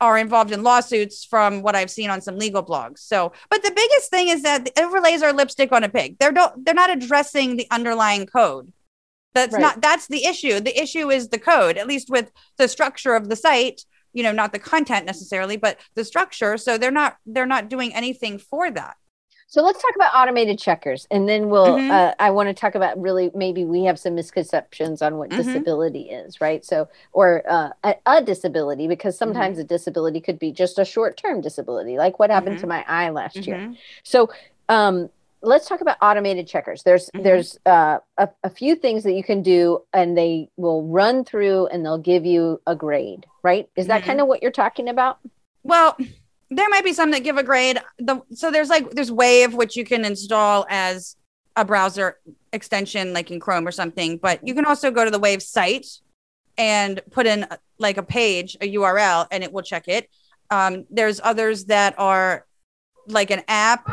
[0.02, 3.00] are involved in lawsuits from what I've seen on some legal blogs.
[3.00, 6.18] So, but the biggest thing is that the overlays are lipstick on a pig.
[6.20, 8.74] They're don't they're not addressing the underlying code.
[9.36, 9.62] That's right.
[9.62, 10.60] not that's the issue.
[10.60, 14.32] The issue is the code, at least with the structure of the site, you know,
[14.32, 16.58] not the content necessarily, but the structure.
[16.58, 18.98] So they're not they're not doing anything for that.
[19.52, 21.76] So let's talk about automated checkers, and then we'll.
[21.76, 21.92] Mm-hmm.
[21.92, 25.42] Uh, I want to talk about really maybe we have some misconceptions on what mm-hmm.
[25.42, 26.64] disability is, right?
[26.64, 29.66] So, or uh, a, a, disability, because sometimes mm-hmm.
[29.66, 32.70] a disability could be just a short-term disability, like what happened to mm-hmm.
[32.70, 33.58] my eye last year.
[33.58, 33.74] Mm-hmm.
[34.04, 34.30] So,
[34.70, 35.10] um,
[35.42, 36.84] let's talk about automated checkers.
[36.84, 37.24] There's mm-hmm.
[37.24, 41.68] there's uh, a, a few things that you can do, and they will run through,
[41.68, 43.70] and they'll give you a grade, right?
[43.76, 45.20] Is that kind of what you're talking about?
[45.64, 45.98] Well
[46.52, 47.80] there might be some that give a grade.
[47.98, 51.16] The so there's like there's Wave which you can install as
[51.56, 52.20] a browser
[52.54, 55.88] extension like in Chrome or something, but you can also go to the Wave site
[56.58, 57.48] and put in
[57.80, 60.10] like a page, a URL, and it will check it.
[60.50, 62.46] Um, there's others that are
[63.08, 63.90] like an app.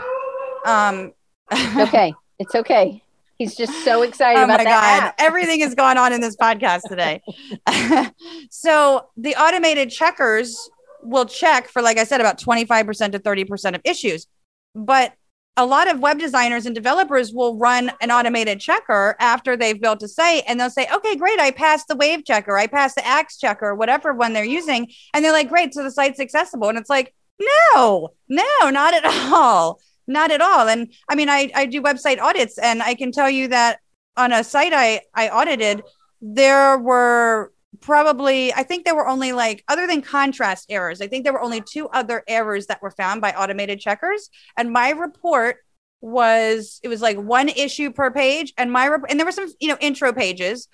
[0.67, 1.13] Um,
[1.53, 3.03] okay, it's okay.
[3.37, 5.09] He's just so excited oh about my that God.
[5.09, 5.15] App.
[5.19, 7.23] Everything is going on in this podcast today.
[8.51, 10.69] so the automated checkers
[11.09, 14.27] will check for, like I said, about 25% to 30% of issues.
[14.75, 15.15] But
[15.57, 20.03] a lot of web designers and developers will run an automated checker after they've built
[20.05, 23.05] a site and they'll say, okay, great, I passed the wave checker, I passed the
[23.05, 24.89] axe checker, whatever one they're using.
[25.13, 26.69] And they're like, great, so the site's accessible.
[26.69, 29.81] And it's like, no, no, not at all.
[30.07, 30.69] Not at all.
[30.69, 33.81] And I mean, I, I do website audits and I can tell you that
[34.17, 35.83] on a site I, I audited,
[36.21, 41.23] there were probably i think there were only like other than contrast errors i think
[41.23, 44.31] there were only two other errors that were found by automated checkers.
[44.57, 45.59] And my report
[46.01, 48.53] was it was like one issue per page.
[48.57, 50.69] And my rep- and there were some you know intro pages.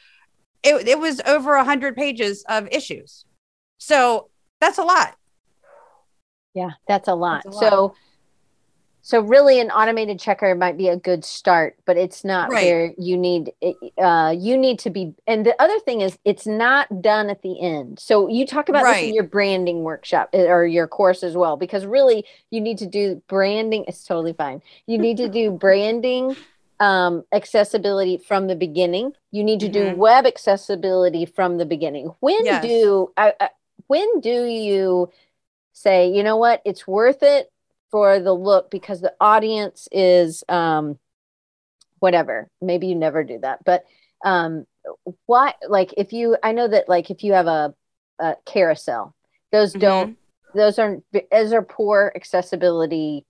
[0.63, 3.25] It, it was over a hundred pages of issues.
[3.79, 4.31] So
[4.61, 5.17] that's a lot.
[6.55, 7.71] Yeah that's a lot, that's a lot.
[7.71, 7.95] so
[9.07, 12.65] so really, an automated checker might be a good start, but it's not right.
[12.65, 13.53] where you need.
[13.99, 15.13] Uh, you need to be.
[15.27, 17.99] And the other thing is, it's not done at the end.
[17.99, 19.03] So you talk about right.
[19.03, 22.79] this in your branding workshop eh, or your course as well, because really, you need
[22.79, 23.85] to do branding.
[23.87, 24.63] It's totally fine.
[24.87, 26.35] You need to do branding,
[26.81, 29.13] um, accessibility from the beginning.
[29.33, 29.97] You need to mm-hmm.
[29.97, 32.15] do web accessibility from the beginning.
[32.21, 32.65] When yes.
[32.65, 33.51] do I, I,
[33.87, 35.11] when do you
[35.75, 37.51] say, you know what, it's worth it?
[37.91, 40.99] For the look because the audience is um
[41.99, 43.85] whatever maybe you never do that but
[44.25, 44.67] um
[45.27, 47.75] why like if you i know that like if you have a,
[48.19, 49.15] a carousel
[49.53, 49.81] those mm-hmm.
[49.81, 50.19] don't
[50.55, 53.25] those aren't those are poor accessibility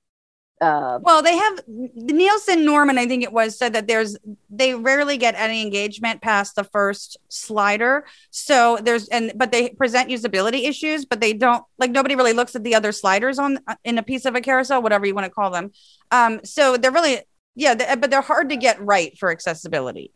[0.60, 4.16] uh, well, they have Nielsen Norman, I think it was, said that there's
[4.48, 8.06] they rarely get any engagement past the first slider.
[8.30, 12.54] So there's and but they present usability issues, but they don't like nobody really looks
[12.54, 15.30] at the other sliders on in a piece of a carousel, whatever you want to
[15.30, 15.72] call them.
[16.10, 17.20] Um, so they're really
[17.56, 20.12] yeah, they, but they're hard to get right for accessibility.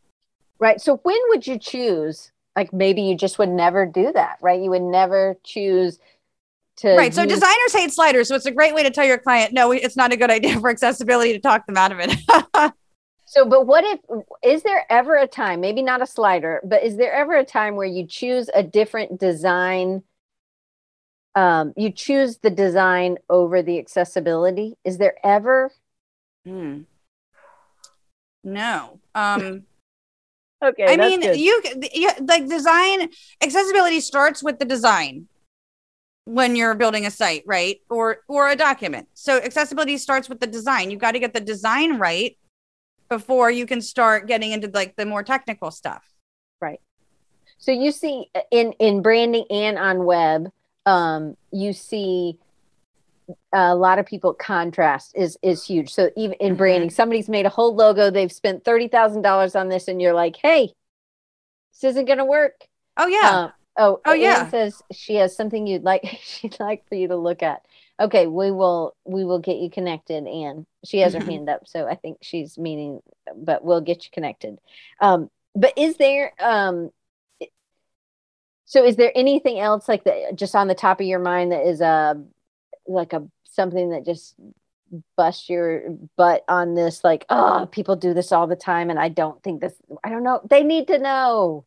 [0.58, 0.80] Right.
[0.80, 2.32] So when would you choose?
[2.56, 4.60] Like maybe you just would never do that, right?
[4.60, 5.98] You would never choose
[6.78, 9.18] to right so use- designers hate sliders so it's a great way to tell your
[9.18, 12.72] client no it's not a good idea for accessibility to talk them out of it
[13.26, 14.00] so but what if
[14.42, 17.76] is there ever a time maybe not a slider but is there ever a time
[17.76, 20.02] where you choose a different design
[21.34, 25.70] um, you choose the design over the accessibility is there ever
[26.44, 26.80] hmm.
[28.44, 29.00] No.
[29.14, 29.64] Um
[30.60, 30.86] Okay.
[30.88, 31.38] I mean, good.
[31.38, 31.62] you,
[31.94, 33.10] you like design
[33.40, 35.28] accessibility starts with the design
[36.28, 37.80] when you're building a site, right?
[37.88, 39.08] Or or a document.
[39.14, 40.90] So accessibility starts with the design.
[40.90, 42.36] You've got to get the design right
[43.08, 46.04] before you can start getting into like the more technical stuff.
[46.60, 46.80] Right.
[47.56, 50.52] So you see in in branding and on web,
[50.84, 52.38] um, you see
[53.54, 55.94] a lot of people contrast is is huge.
[55.94, 56.56] So even in mm-hmm.
[56.58, 60.12] branding, somebody's made a whole logo, they've spent thirty thousand dollars on this, and you're
[60.12, 60.74] like, hey,
[61.72, 62.68] this isn't gonna work.
[62.98, 63.30] Oh yeah.
[63.30, 64.48] Um, oh, oh yeah.
[64.50, 67.62] Says she has something you'd like she'd like for you to look at.
[68.00, 71.30] Okay, we will we will get you connected, and she has her mm-hmm.
[71.30, 73.00] hand up, so I think she's meaning,
[73.36, 74.58] but we'll get you connected.
[75.00, 76.90] Um, but is there um
[78.64, 81.66] so is there anything else like that just on the top of your mind that
[81.66, 82.22] is a
[82.86, 84.34] like a something that just
[85.16, 89.08] bust your butt on this like oh people do this all the time and i
[89.08, 91.64] don't think this i don't know they need to know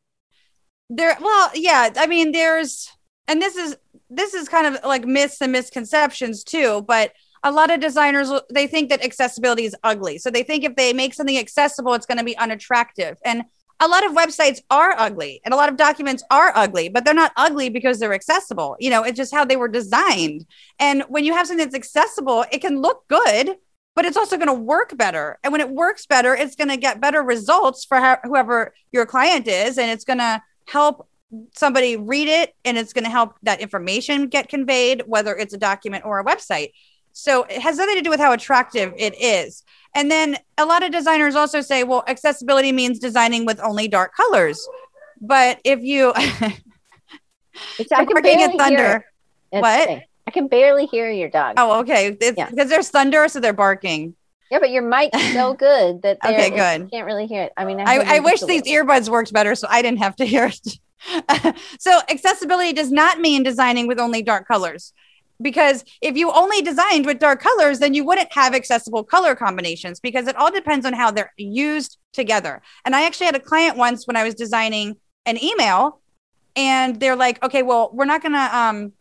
[0.91, 2.89] there well yeah i mean there's
[3.27, 3.77] and this is
[4.09, 8.67] this is kind of like myths and misconceptions too but a lot of designers they
[8.67, 12.17] think that accessibility is ugly so they think if they make something accessible it's going
[12.17, 13.43] to be unattractive and
[13.83, 17.15] a lot of websites are ugly and a lot of documents are ugly, but they're
[17.15, 18.75] not ugly because they're accessible.
[18.79, 20.45] You know, it's just how they were designed.
[20.79, 23.55] And when you have something that's accessible, it can look good,
[23.95, 25.39] but it's also going to work better.
[25.43, 29.07] And when it works better, it's going to get better results for ho- whoever your
[29.07, 29.79] client is.
[29.79, 31.07] And it's going to help
[31.55, 35.57] somebody read it and it's going to help that information get conveyed, whether it's a
[35.57, 36.71] document or a website.
[37.13, 39.63] So it has nothing to do with how attractive it is.
[39.95, 44.13] And then a lot of designers also say, well, accessibility means designing with only dark
[44.15, 44.65] colors.
[45.19, 46.13] But if you
[47.79, 49.05] it's I can barely thunder.
[49.49, 49.89] What?
[50.27, 51.55] I can barely hear your dog.
[51.57, 52.11] Oh, okay.
[52.11, 52.63] Because yeah.
[52.63, 54.15] there's thunder, so they're barking.
[54.51, 56.91] Yeah, but your mic's so good that okay, good.
[56.91, 57.53] can't really hear it.
[57.55, 60.25] I mean, I, I, I wish these earbuds worked better, so I didn't have to
[60.25, 61.55] hear it.
[61.79, 64.93] so accessibility does not mean designing with only dark colors
[65.41, 69.99] because if you only designed with dark colors then you wouldn't have accessible color combinations
[69.99, 73.77] because it all depends on how they're used together and i actually had a client
[73.77, 75.99] once when i was designing an email
[76.55, 78.93] and they're like okay well we're not going to um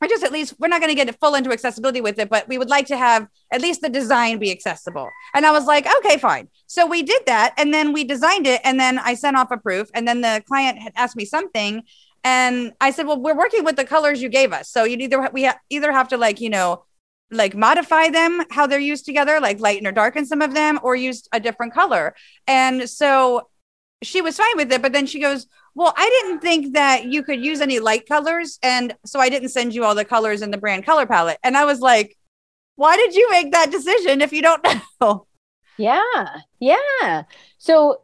[0.00, 2.46] or just at least we're not going to get full into accessibility with it but
[2.48, 5.86] we would like to have at least the design be accessible and i was like
[5.98, 9.36] okay fine so we did that and then we designed it and then i sent
[9.36, 11.82] off a proof and then the client had asked me something
[12.24, 14.68] and I said, well, we're working with the colors you gave us.
[14.68, 16.84] So you either we ha- either have to like, you know,
[17.30, 20.96] like modify them how they're used together, like lighten or darken some of them, or
[20.96, 22.14] use a different color.
[22.46, 23.48] And so
[24.02, 25.46] she was fine with it, but then she goes,
[25.78, 28.58] Well, I didn't think that you could use any light colors.
[28.64, 31.38] And so I didn't send you all the colors in the brand color palette.
[31.44, 32.16] And I was like,
[32.74, 34.66] Why did you make that decision if you don't
[35.00, 35.28] know?
[35.76, 36.40] Yeah.
[36.58, 37.22] Yeah.
[37.58, 38.00] So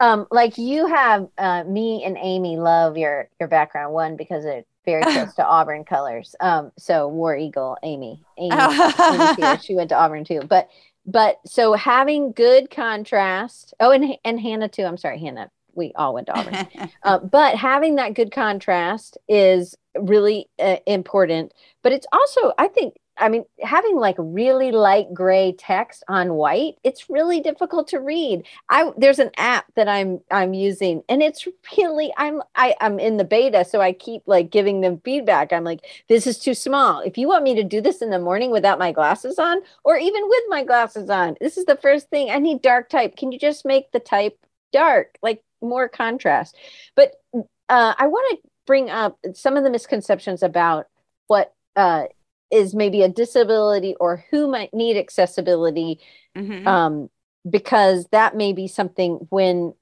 [0.00, 4.66] um, like you have uh, me and Amy love your your background one because it
[4.84, 6.34] very close to Auburn colors.
[6.40, 8.56] Um, so War Eagle, Amy, Amy,
[9.00, 10.40] Amy she went to Auburn too.
[10.40, 10.68] But
[11.06, 13.74] but so having good contrast.
[13.78, 14.82] Oh, and and Hannah too.
[14.82, 15.52] I'm sorry, Hannah.
[15.80, 16.68] We all went to Auburn.
[17.02, 21.52] uh, but having that good contrast is really uh, important.
[21.82, 26.76] But it's also, I think, I mean, having like really light gray text on white,
[26.84, 28.46] it's really difficult to read.
[28.70, 33.18] I there's an app that I'm I'm using, and it's really I'm I, I'm in
[33.18, 35.52] the beta, so I keep like giving them feedback.
[35.52, 37.00] I'm like, this is too small.
[37.00, 39.98] If you want me to do this in the morning without my glasses on, or
[39.98, 43.16] even with my glasses on, this is the first thing I need dark type.
[43.16, 44.38] Can you just make the type
[44.72, 46.56] dark, like more contrast?
[46.96, 50.86] But uh, I want to bring up some of the misconceptions about
[51.26, 52.04] what uh,
[52.50, 56.00] is maybe a disability or who might need accessibility
[56.36, 56.66] mm-hmm.
[56.66, 57.10] um,
[57.48, 59.72] because that may be something when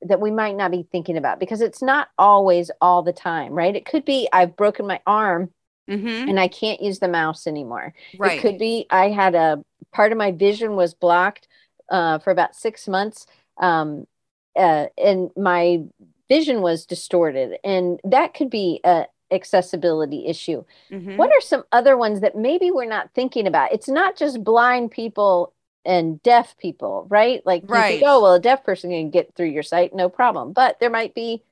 [0.00, 3.76] that we might not be thinking about because it's not always all the time right
[3.76, 5.50] it could be i've broken my arm
[5.88, 6.28] mm-hmm.
[6.28, 8.38] and i can't use the mouse anymore right.
[8.38, 11.46] it could be i had a part of my vision was blocked
[11.90, 13.26] uh, for about six months
[13.58, 14.06] um,
[14.56, 15.82] uh, and my
[16.28, 20.64] vision was distorted and that could be a, accessibility issue.
[20.90, 21.16] Mm-hmm.
[21.16, 23.72] What are some other ones that maybe we're not thinking about?
[23.72, 25.52] It's not just blind people
[25.84, 27.44] and deaf people, right?
[27.44, 27.98] Like, right.
[27.98, 30.52] Think, oh, well, a deaf person can get through your site, no problem.
[30.52, 31.42] But there might be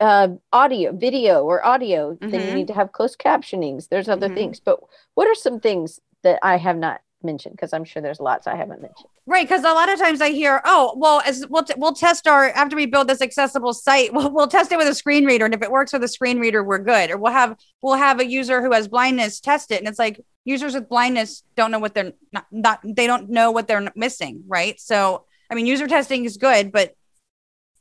[0.00, 2.14] uh, audio, video, or audio.
[2.14, 2.30] Mm-hmm.
[2.30, 3.88] Then you need to have closed captionings.
[3.88, 4.36] There's other mm-hmm.
[4.36, 4.60] things.
[4.60, 4.80] But
[5.14, 7.54] what are some things that I have not mentioned?
[7.54, 9.08] Because I'm sure there's lots I haven't mentioned.
[9.26, 12.26] Right, because a lot of times I hear, "Oh, well, as we'll t- we'll test
[12.26, 15.44] our after we build this accessible site, we'll, we'll test it with a screen reader,
[15.44, 18.20] and if it works with a screen reader, we're good." Or we'll have we'll have
[18.20, 21.78] a user who has blindness test it, and it's like users with blindness don't know
[21.78, 24.80] what they're not, not they don't know what they're missing, right?
[24.80, 26.94] So I mean, user testing is good, but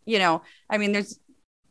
[0.05, 1.19] you know, I mean, there's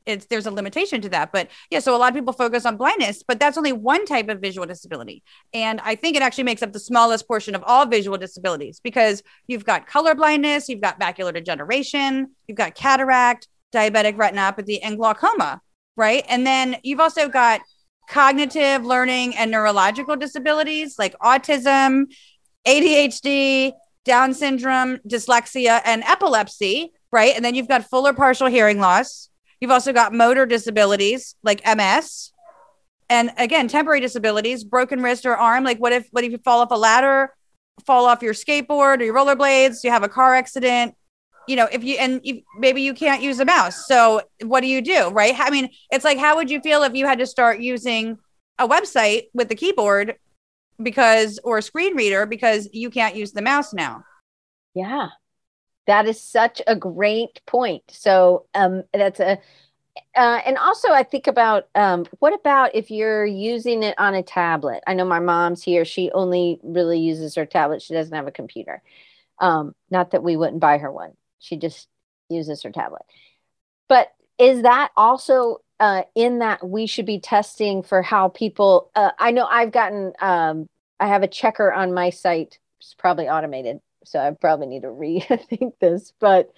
[0.06, 1.32] it's there's a limitation to that.
[1.32, 4.28] But yeah, so a lot of people focus on blindness, but that's only one type
[4.28, 5.22] of visual disability.
[5.52, 9.22] And I think it actually makes up the smallest portion of all visual disabilities because
[9.46, 15.60] you've got color blindness, you've got macular degeneration, you've got cataract, diabetic retinopathy, and glaucoma,
[15.96, 16.24] right?
[16.28, 17.60] And then you've also got
[18.08, 22.04] cognitive, learning, and neurological disabilities like autism,
[22.66, 23.72] ADHD,
[24.04, 27.34] Down syndrome, dyslexia, and epilepsy, right?
[27.34, 29.30] And then you've got full or partial hearing loss
[29.60, 32.32] You've also got motor disabilities like MS.
[33.08, 35.64] And again, temporary disabilities, broken wrist or arm.
[35.64, 37.34] Like what if what if you fall off a ladder,
[37.84, 40.94] fall off your skateboard or your rollerblades, you have a car accident,
[41.46, 43.86] you know, if you and you, maybe you can't use a mouse.
[43.86, 45.08] So what do you do?
[45.08, 45.34] Right.
[45.38, 48.18] I mean, it's like how would you feel if you had to start using
[48.58, 50.16] a website with the keyboard
[50.82, 54.04] because or a screen reader because you can't use the mouse now?
[54.74, 55.08] Yeah.
[55.86, 57.84] That is such a great point.
[57.88, 59.38] So um, that's a,
[60.16, 64.22] uh, and also I think about um, what about if you're using it on a
[64.22, 64.82] tablet?
[64.86, 67.82] I know my mom's here; she only really uses her tablet.
[67.82, 68.82] She doesn't have a computer.
[69.40, 71.88] Um, not that we wouldn't buy her one; she just
[72.28, 73.02] uses her tablet.
[73.88, 78.90] But is that also uh, in that we should be testing for how people?
[78.94, 80.12] Uh, I know I've gotten.
[80.20, 80.68] Um,
[80.98, 82.58] I have a checker on my site.
[82.80, 86.52] It's probably automated so I probably need to rethink this, but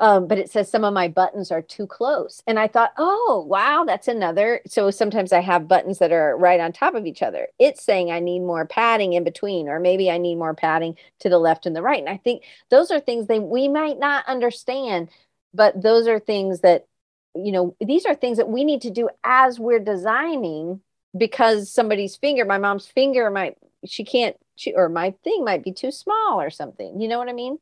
[0.00, 2.40] um, but it says some of my buttons are too close.
[2.46, 4.60] And I thought, oh, wow, that's another.
[4.64, 7.48] So sometimes I have buttons that are right on top of each other.
[7.58, 11.28] It's saying I need more padding in between, or maybe I need more padding to
[11.28, 11.98] the left and the right.
[11.98, 15.08] And I think those are things that we might not understand,
[15.52, 16.86] but those are things that,
[17.34, 20.80] you know, these are things that we need to do as we're designing
[21.16, 24.36] because somebody's finger, my mom's finger my she can't
[24.74, 27.00] or my thing might be too small or something.
[27.00, 27.58] You know what I mean?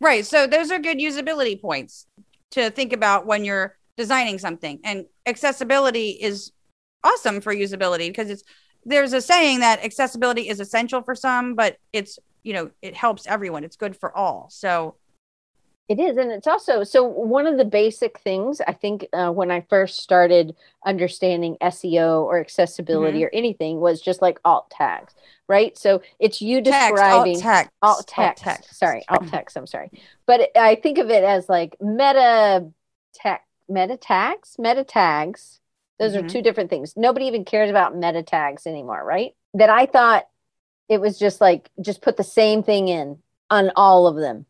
[0.00, 0.26] Right.
[0.26, 2.06] So those are good usability points
[2.52, 4.80] to think about when you're designing something.
[4.84, 6.52] And accessibility is
[7.02, 8.42] awesome for usability because it's
[8.84, 13.26] there's a saying that accessibility is essential for some, but it's you know, it helps
[13.26, 13.64] everyone.
[13.64, 14.48] It's good for all.
[14.50, 14.96] So
[15.88, 16.16] it is.
[16.16, 19.98] And it's also so one of the basic things I think uh, when I first
[19.98, 23.26] started understanding SEO or accessibility mm-hmm.
[23.26, 25.14] or anything was just like alt tags,
[25.46, 25.76] right?
[25.76, 28.46] So it's you describing text, alt, text, alt, text.
[28.46, 28.78] alt text.
[28.78, 29.56] Sorry, alt text.
[29.56, 29.90] I'm sorry.
[30.26, 32.70] But it, I think of it as like meta
[33.12, 35.60] tech, meta tags, meta tags.
[35.98, 36.26] Those mm-hmm.
[36.26, 36.96] are two different things.
[36.96, 39.34] Nobody even cares about meta tags anymore, right?
[39.52, 40.26] That I thought
[40.88, 43.18] it was just like, just put the same thing in
[43.50, 44.46] on all of them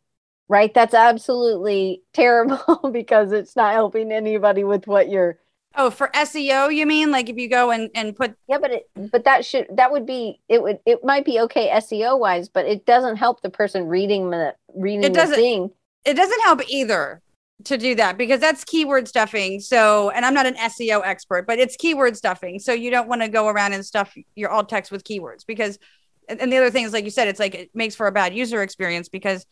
[0.55, 0.73] right?
[0.73, 5.37] That's absolutely terrible because it's not helping anybody with what you're.
[5.75, 8.89] Oh, for SEO, you mean like if you go and, and put yeah, but it
[8.95, 12.67] but that should that would be it would it might be okay SEO wise, but
[12.67, 15.71] it doesn't help the person reading the reading it doesn't, the thing.
[16.05, 17.21] It doesn't help either
[17.65, 19.59] to do that because that's keyword stuffing.
[19.59, 22.61] So, and I'm not an SEO expert, but it's keyword stuffing.
[22.61, 25.81] So you don't want to go around and stuff your alt text with keywords because,
[26.29, 28.33] and the other thing is, like you said, it's like it makes for a bad
[28.33, 29.45] user experience because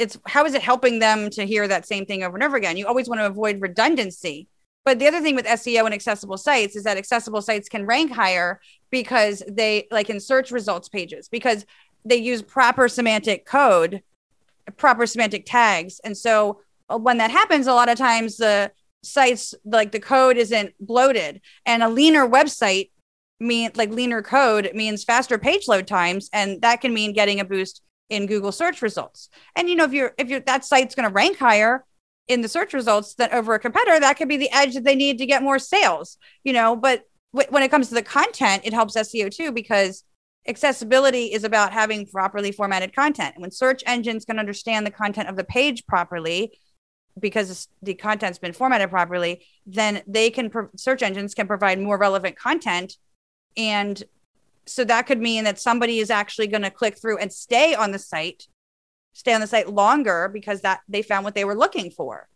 [0.00, 2.76] it's how is it helping them to hear that same thing over and over again?
[2.76, 4.48] You always want to avoid redundancy.
[4.84, 8.10] But the other thing with SEO and accessible sites is that accessible sites can rank
[8.10, 11.66] higher because they like in search results pages because
[12.04, 14.02] they use proper semantic code,
[14.78, 16.00] proper semantic tags.
[16.02, 18.72] And so uh, when that happens, a lot of times the
[19.02, 22.90] sites like the code isn't bloated and a leaner website
[23.38, 27.44] mean like leaner code means faster page load times and that can mean getting a
[27.44, 27.80] boost
[28.10, 29.28] in Google search results.
[29.56, 31.84] And you know, if you're if you're that site's going to rank higher
[32.28, 34.94] in the search results than over a competitor, that could be the edge that they
[34.94, 36.18] need to get more sales.
[36.44, 40.04] You know, but w- when it comes to the content, it helps SEO too because
[40.48, 43.34] accessibility is about having properly formatted content.
[43.34, 46.58] And when search engines can understand the content of the page properly,
[47.18, 51.98] because the content's been formatted properly, then they can pro- search engines can provide more
[51.98, 52.96] relevant content
[53.56, 54.02] and
[54.70, 57.92] so that could mean that somebody is actually going to click through and stay on
[57.92, 58.46] the site
[59.12, 62.28] stay on the site longer because that they found what they were looking for.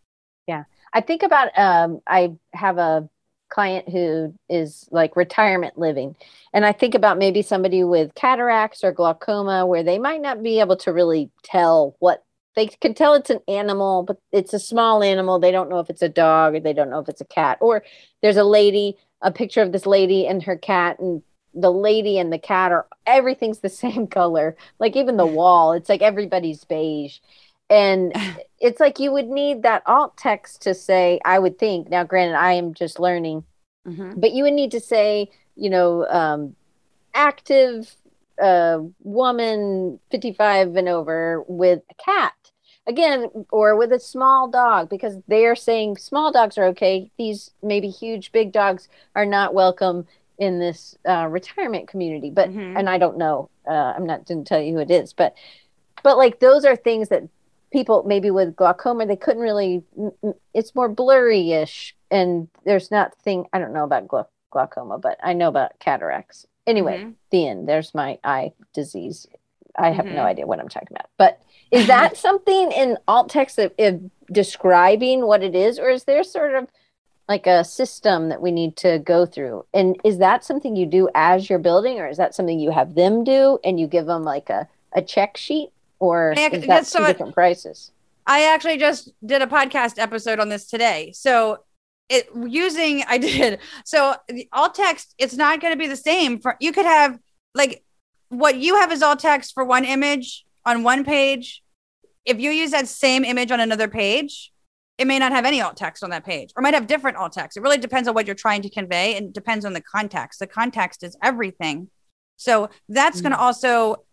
[0.47, 0.65] Yeah.
[0.93, 3.09] I think about um, i have a
[3.49, 6.15] client who is like retirement living
[6.51, 10.59] and i think about maybe somebody with cataracts or glaucoma where they might not be
[10.59, 12.23] able to really tell what
[12.55, 15.39] they can tell it's an animal but it's a small animal.
[15.39, 17.57] They don't know if it's a dog or they don't know if it's a cat.
[17.61, 17.83] Or
[18.21, 21.21] there's a lady a picture of this lady and her cat and
[21.55, 24.55] the lady and the cat are everything's the same color.
[24.79, 27.19] Like even the wall it's like everybody's beige.
[27.69, 28.13] And
[28.59, 32.35] it's like you would need that alt text to say i would think now granted
[32.35, 33.43] i am just learning
[33.85, 34.17] mm-hmm.
[34.17, 36.55] but you would need to say you know um,
[37.13, 37.95] active
[38.39, 42.33] a woman 55 and over with a cat.
[42.87, 47.09] Again or with a small dog because they're saying small dogs are okay.
[47.17, 50.05] These maybe huge big dogs are not welcome
[50.37, 52.77] in this uh, retirement community but mm-hmm.
[52.77, 55.35] and i don't know uh, i'm not didn't tell you who it is but
[56.03, 57.23] but like those are things that
[57.71, 59.83] people maybe with glaucoma they couldn't really
[60.53, 65.33] it's more blurry-ish and there's not thing i don't know about glau- glaucoma but i
[65.33, 67.11] know about cataracts anyway mm-hmm.
[67.31, 69.27] the end there's my eye disease
[69.77, 70.15] i have mm-hmm.
[70.15, 74.01] no idea what i'm talking about but is that something in alt text of, of
[74.31, 76.67] describing what it is or is there sort of
[77.27, 79.65] like a system that we need to go through.
[79.73, 82.95] And is that something you do as you're building or is that something you have
[82.95, 85.69] them do and you give them like a, a check sheet?
[85.99, 87.91] Or yeah, is that so two different prices?
[88.27, 91.11] I actually just did a podcast episode on this today.
[91.13, 91.59] So
[92.09, 93.59] it using i did.
[93.85, 97.17] So the alt text it's not going to be the same for you could have
[97.55, 97.83] like
[98.29, 101.63] what you have is alt text for one image on one page.
[102.25, 104.51] If you use that same image on another page
[104.97, 107.33] it may not have any alt text on that page or might have different alt
[107.33, 107.57] text.
[107.57, 110.39] It really depends on what you're trying to convey and depends on the context.
[110.39, 111.89] The context is everything.
[112.37, 113.23] So that's mm.
[113.23, 114.05] going to also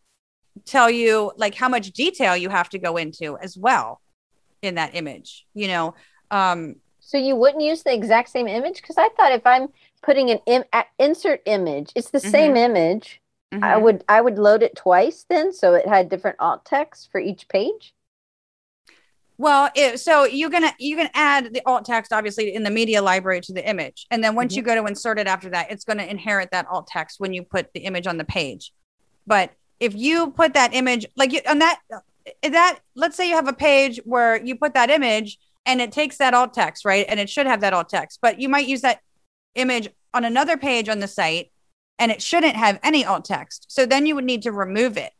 [0.64, 4.00] tell you like how much detail you have to go into as well
[4.60, 5.94] in that image you know?
[6.30, 8.80] Um so you wouldn't use the exact same image?
[8.80, 9.68] Because i thought if i'm
[10.02, 10.64] putting an Im-
[10.98, 12.30] insert image it's the mm-hmm.
[12.30, 13.20] same image.
[13.52, 13.64] Mm-hmm.
[13.64, 17.20] i would i would load it twice then so it had different alt text for
[17.20, 17.94] each page
[19.38, 23.02] well, it, so you're gonna you can add the alt text obviously in the media
[23.02, 24.58] library to the image, and then once mm-hmm.
[24.58, 27.32] you go to insert it after that, it's going to inherit that alt text when
[27.32, 28.72] you put the image on the page.
[29.26, 31.80] But if you put that image like you, on that
[32.42, 36.18] that let's say you have a page where you put that image and it takes
[36.18, 38.82] that alt text right, and it should have that alt text, but you might use
[38.82, 39.00] that
[39.54, 41.50] image on another page on the site,
[41.98, 43.66] and it shouldn't have any alt text.
[43.68, 45.12] So then you would need to remove it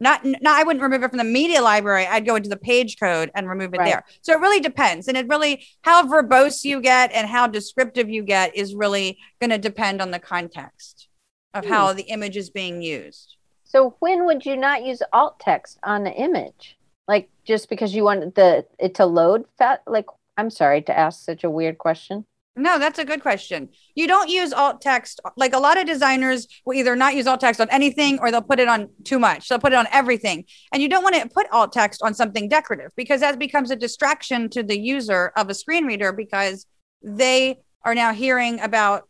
[0.00, 2.06] not, not I wouldn't remove it from the media library.
[2.06, 3.86] I'd go into the page code and remove it right.
[3.86, 4.04] there.
[4.22, 5.08] So it really depends.
[5.08, 9.50] And it really, how verbose you get and how descriptive you get is really going
[9.50, 11.08] to depend on the context
[11.54, 11.72] of hmm.
[11.72, 13.36] how the image is being used.
[13.64, 16.78] So when would you not use alt text on the image?
[17.06, 21.24] Like just because you want the it to load fat like I'm sorry to ask
[21.24, 22.24] such a weird question.
[22.58, 23.68] No, that's a good question.
[23.94, 25.20] You don't use alt text.
[25.36, 28.42] Like a lot of designers will either not use alt text on anything or they'll
[28.42, 29.48] put it on too much.
[29.48, 30.44] They'll put it on everything.
[30.72, 33.76] And you don't want to put alt text on something decorative because that becomes a
[33.76, 36.66] distraction to the user of a screen reader because
[37.02, 39.08] they are now hearing about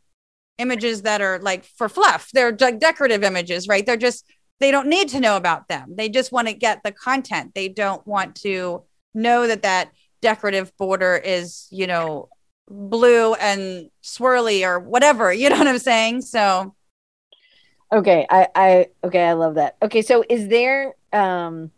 [0.58, 2.30] images that are like for fluff.
[2.32, 3.86] They're like decorative images, right?
[3.86, 4.26] They're just,
[4.60, 5.94] they don't need to know about them.
[5.96, 7.54] They just want to get the content.
[7.54, 8.84] They don't want to
[9.14, 9.90] know that that
[10.20, 12.28] decorative border is, you know,
[12.68, 15.32] blue and swirly or whatever.
[15.38, 16.22] You know what I'm saying?
[16.22, 16.74] So
[17.92, 19.76] okay, I I okay, I love that.
[19.82, 21.70] Okay, so is there um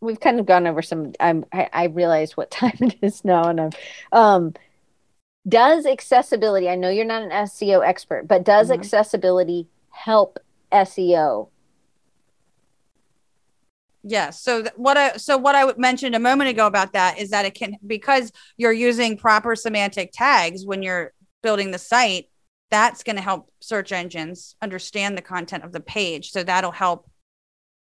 [0.00, 3.48] we've kind of gone over some I'm I, I realize what time it is now
[3.48, 3.70] and I'm
[4.12, 4.54] um
[5.48, 8.80] does accessibility I know you're not an SEO expert, but does mm-hmm.
[8.80, 10.38] accessibility help
[10.70, 11.48] SEO?
[14.02, 14.42] Yes.
[14.42, 17.44] So th- what I so what I mentioned a moment ago about that is that
[17.44, 22.26] it can because you're using proper semantic tags when you're building the site,
[22.70, 26.30] that's going to help search engines understand the content of the page.
[26.30, 27.10] So that'll help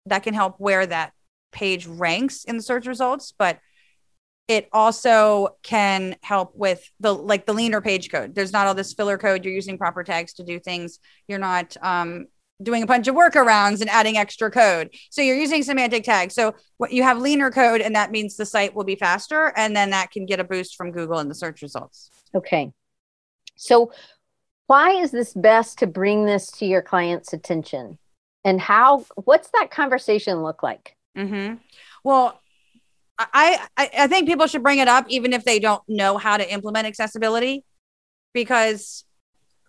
[0.07, 1.13] that can help where that
[1.53, 3.59] page ranks in the search results, but
[4.49, 8.35] it also can help with the like the leaner page code.
[8.35, 9.45] There's not all this filler code.
[9.45, 11.01] You're using proper tags to do things.
[11.27, 12.27] You're not um,
[12.63, 14.91] doing a bunch of workarounds and adding extra code.
[15.11, 16.35] So you're using semantic tags.
[16.35, 19.77] So what you have leaner code, and that means the site will be faster, and
[19.77, 22.11] then that can get a boost from Google in the search results.
[22.35, 22.73] Okay.
[23.57, 23.93] So
[24.67, 27.99] why is this best to bring this to your client's attention?
[28.45, 30.97] And how what's that conversation look like?
[31.17, 31.57] Mm-hmm.
[32.05, 32.41] Well,
[33.19, 36.37] I, I I think people should bring it up even if they don't know how
[36.37, 37.65] to implement accessibility
[38.35, 39.05] because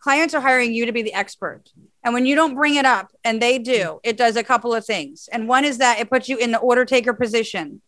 [0.01, 1.63] clients are hiring you to be the expert.
[2.08, 3.99] And when you don't bring it up and they do, mm.
[4.01, 5.28] it does a couple of things.
[5.30, 7.82] And one is that it puts you in the order taker position.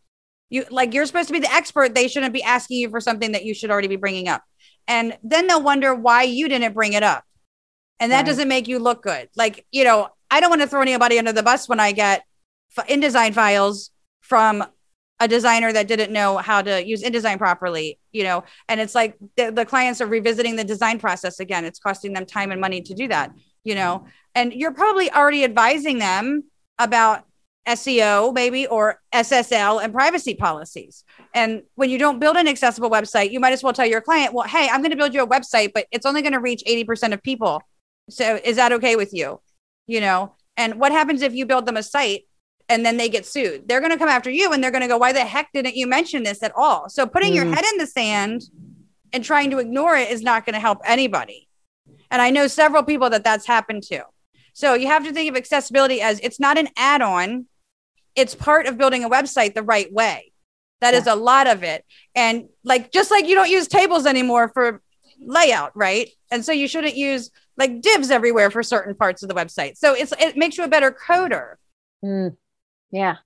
[0.50, 1.96] You like you're supposed to be the expert.
[1.96, 4.44] They shouldn't be asking you for something that you should already be bringing up.
[4.90, 7.24] And then they'll wonder why you didn't bring it up.
[8.02, 8.26] And that right.
[8.26, 9.30] doesn't make you look good.
[9.38, 12.26] Like, you know, I don't want to throw anybody under the bus when I get
[12.78, 13.90] InDesign files
[14.20, 14.66] from
[15.20, 19.18] a designer that didn't know how to use InDesign properly, you know, and it's like
[19.36, 21.66] the, the, clients are revisiting the design process again.
[21.66, 23.32] It's costing them time and money to do that,
[23.64, 24.06] you know,
[24.36, 26.44] and you're probably already advising them
[26.78, 27.26] about
[27.68, 31.04] SEO, maybe, or SSL and privacy policies.
[31.34, 34.34] And when you don't build an accessible website, you might as well tell your client,
[34.34, 36.64] well, hey, I'm going to build you a website, but it's only going to reach
[36.68, 37.62] 80% of people.
[38.10, 39.42] So is that okay with you?
[39.88, 42.24] You know, And what happens if you build them a site
[42.68, 43.68] and then they get sued?
[43.68, 45.76] They're going to come after you and they're going to go, why the heck didn't
[45.76, 46.90] you mention this at all?
[46.90, 47.36] So putting mm.
[47.36, 48.44] your head in the sand
[49.14, 51.49] and trying to ignore it is not going to help anybody.
[52.12, 54.04] And I know several people that that's happened to.
[54.54, 57.46] So you have to think of accessibility as it's not an add on,
[58.16, 60.32] it's part of building a website the right way.
[60.82, 61.00] That yeah.
[61.00, 61.86] is a lot of it.
[62.16, 64.82] And like, just like you don't use tables anymore for
[65.20, 66.10] layout, right?
[66.32, 69.78] And so you shouldn't use like divs everywhere for certain parts of the website.
[69.78, 71.56] So it's, it makes you a better coder.
[72.04, 72.38] Mm.
[72.92, 73.18] Yeah.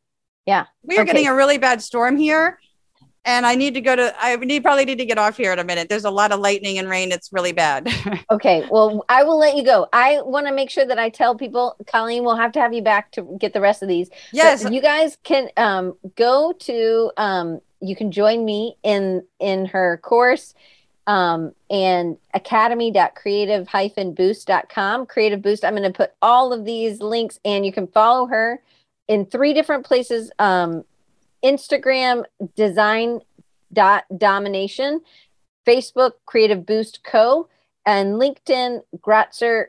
[0.46, 0.66] Yeah.
[0.84, 1.14] We are okay.
[1.14, 2.60] getting a really bad storm here
[3.26, 4.14] and I need to go to.
[4.20, 5.90] I need probably need to get off here in a minute.
[5.90, 7.12] There's a lot of lightning and rain.
[7.12, 7.88] It's really bad.
[8.32, 9.88] okay, well, I will let you go.
[9.94, 12.82] I want to make sure that I tell people, Colleen, we'll have to have you
[12.82, 14.10] back to get the rest of these.
[14.32, 17.12] Yes, but you guys can um, go to.
[17.18, 20.54] Um, you can join me in in her course
[21.08, 25.06] um, and academy.creative-boost.com.
[25.06, 25.64] Creative Boost.
[25.66, 28.62] I'm going to put all of these links, and you can follow her
[29.08, 30.30] in three different places.
[30.40, 30.84] Um,
[31.44, 32.24] Instagram
[32.56, 33.20] design
[33.72, 35.02] dot domination,
[35.68, 37.48] Facebook Creative Boost Co,
[37.86, 39.68] and LinkedIn Gratzer.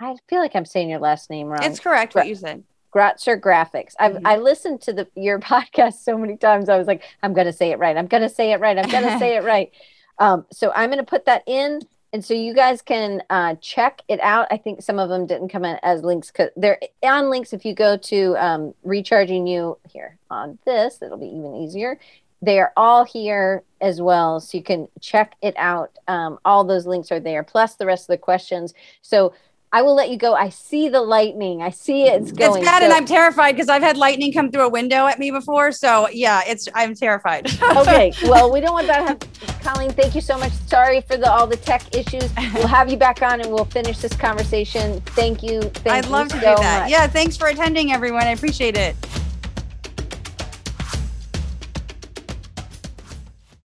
[0.00, 1.62] I feel like I'm saying your last name wrong.
[1.62, 2.64] It's correct Gra- what you said.
[2.94, 3.94] Gratzer Graphics.
[3.98, 4.26] I've mm-hmm.
[4.26, 6.68] I listened to the your podcast so many times.
[6.68, 7.96] I was like, I'm gonna say it right.
[7.96, 8.78] I'm gonna say it right.
[8.78, 9.70] I'm gonna say it right.
[10.18, 11.80] Um, so I'm gonna put that in
[12.14, 14.46] and so you guys can uh, check it out.
[14.52, 17.52] I think some of them didn't come in as links because they're on links.
[17.52, 21.98] If you go to um, recharging you here on this, it'll be even easier.
[22.40, 25.90] They are all here as well, so you can check it out.
[26.06, 28.74] Um, all those links are there, plus the rest of the questions.
[29.02, 29.34] So
[29.74, 30.34] I will let you go.
[30.34, 31.60] I see the lightning.
[31.60, 32.22] I see it.
[32.22, 32.62] It's going.
[32.62, 35.18] It's bad, so- and I'm terrified because I've had lightning come through a window at
[35.18, 35.72] me before.
[35.72, 37.48] So yeah, it's I'm terrified.
[37.76, 38.12] okay.
[38.22, 39.08] Well, we don't want that.
[39.08, 40.52] Have, Colleen, thank you so much.
[40.68, 42.30] Sorry for the all the tech issues.
[42.54, 45.00] We'll have you back on, and we'll finish this conversation.
[45.00, 45.60] Thank you.
[45.62, 46.82] Thank I'd you love to do that.
[46.82, 46.90] Much.
[46.92, 47.08] Yeah.
[47.08, 48.22] Thanks for attending, everyone.
[48.22, 48.94] I appreciate it.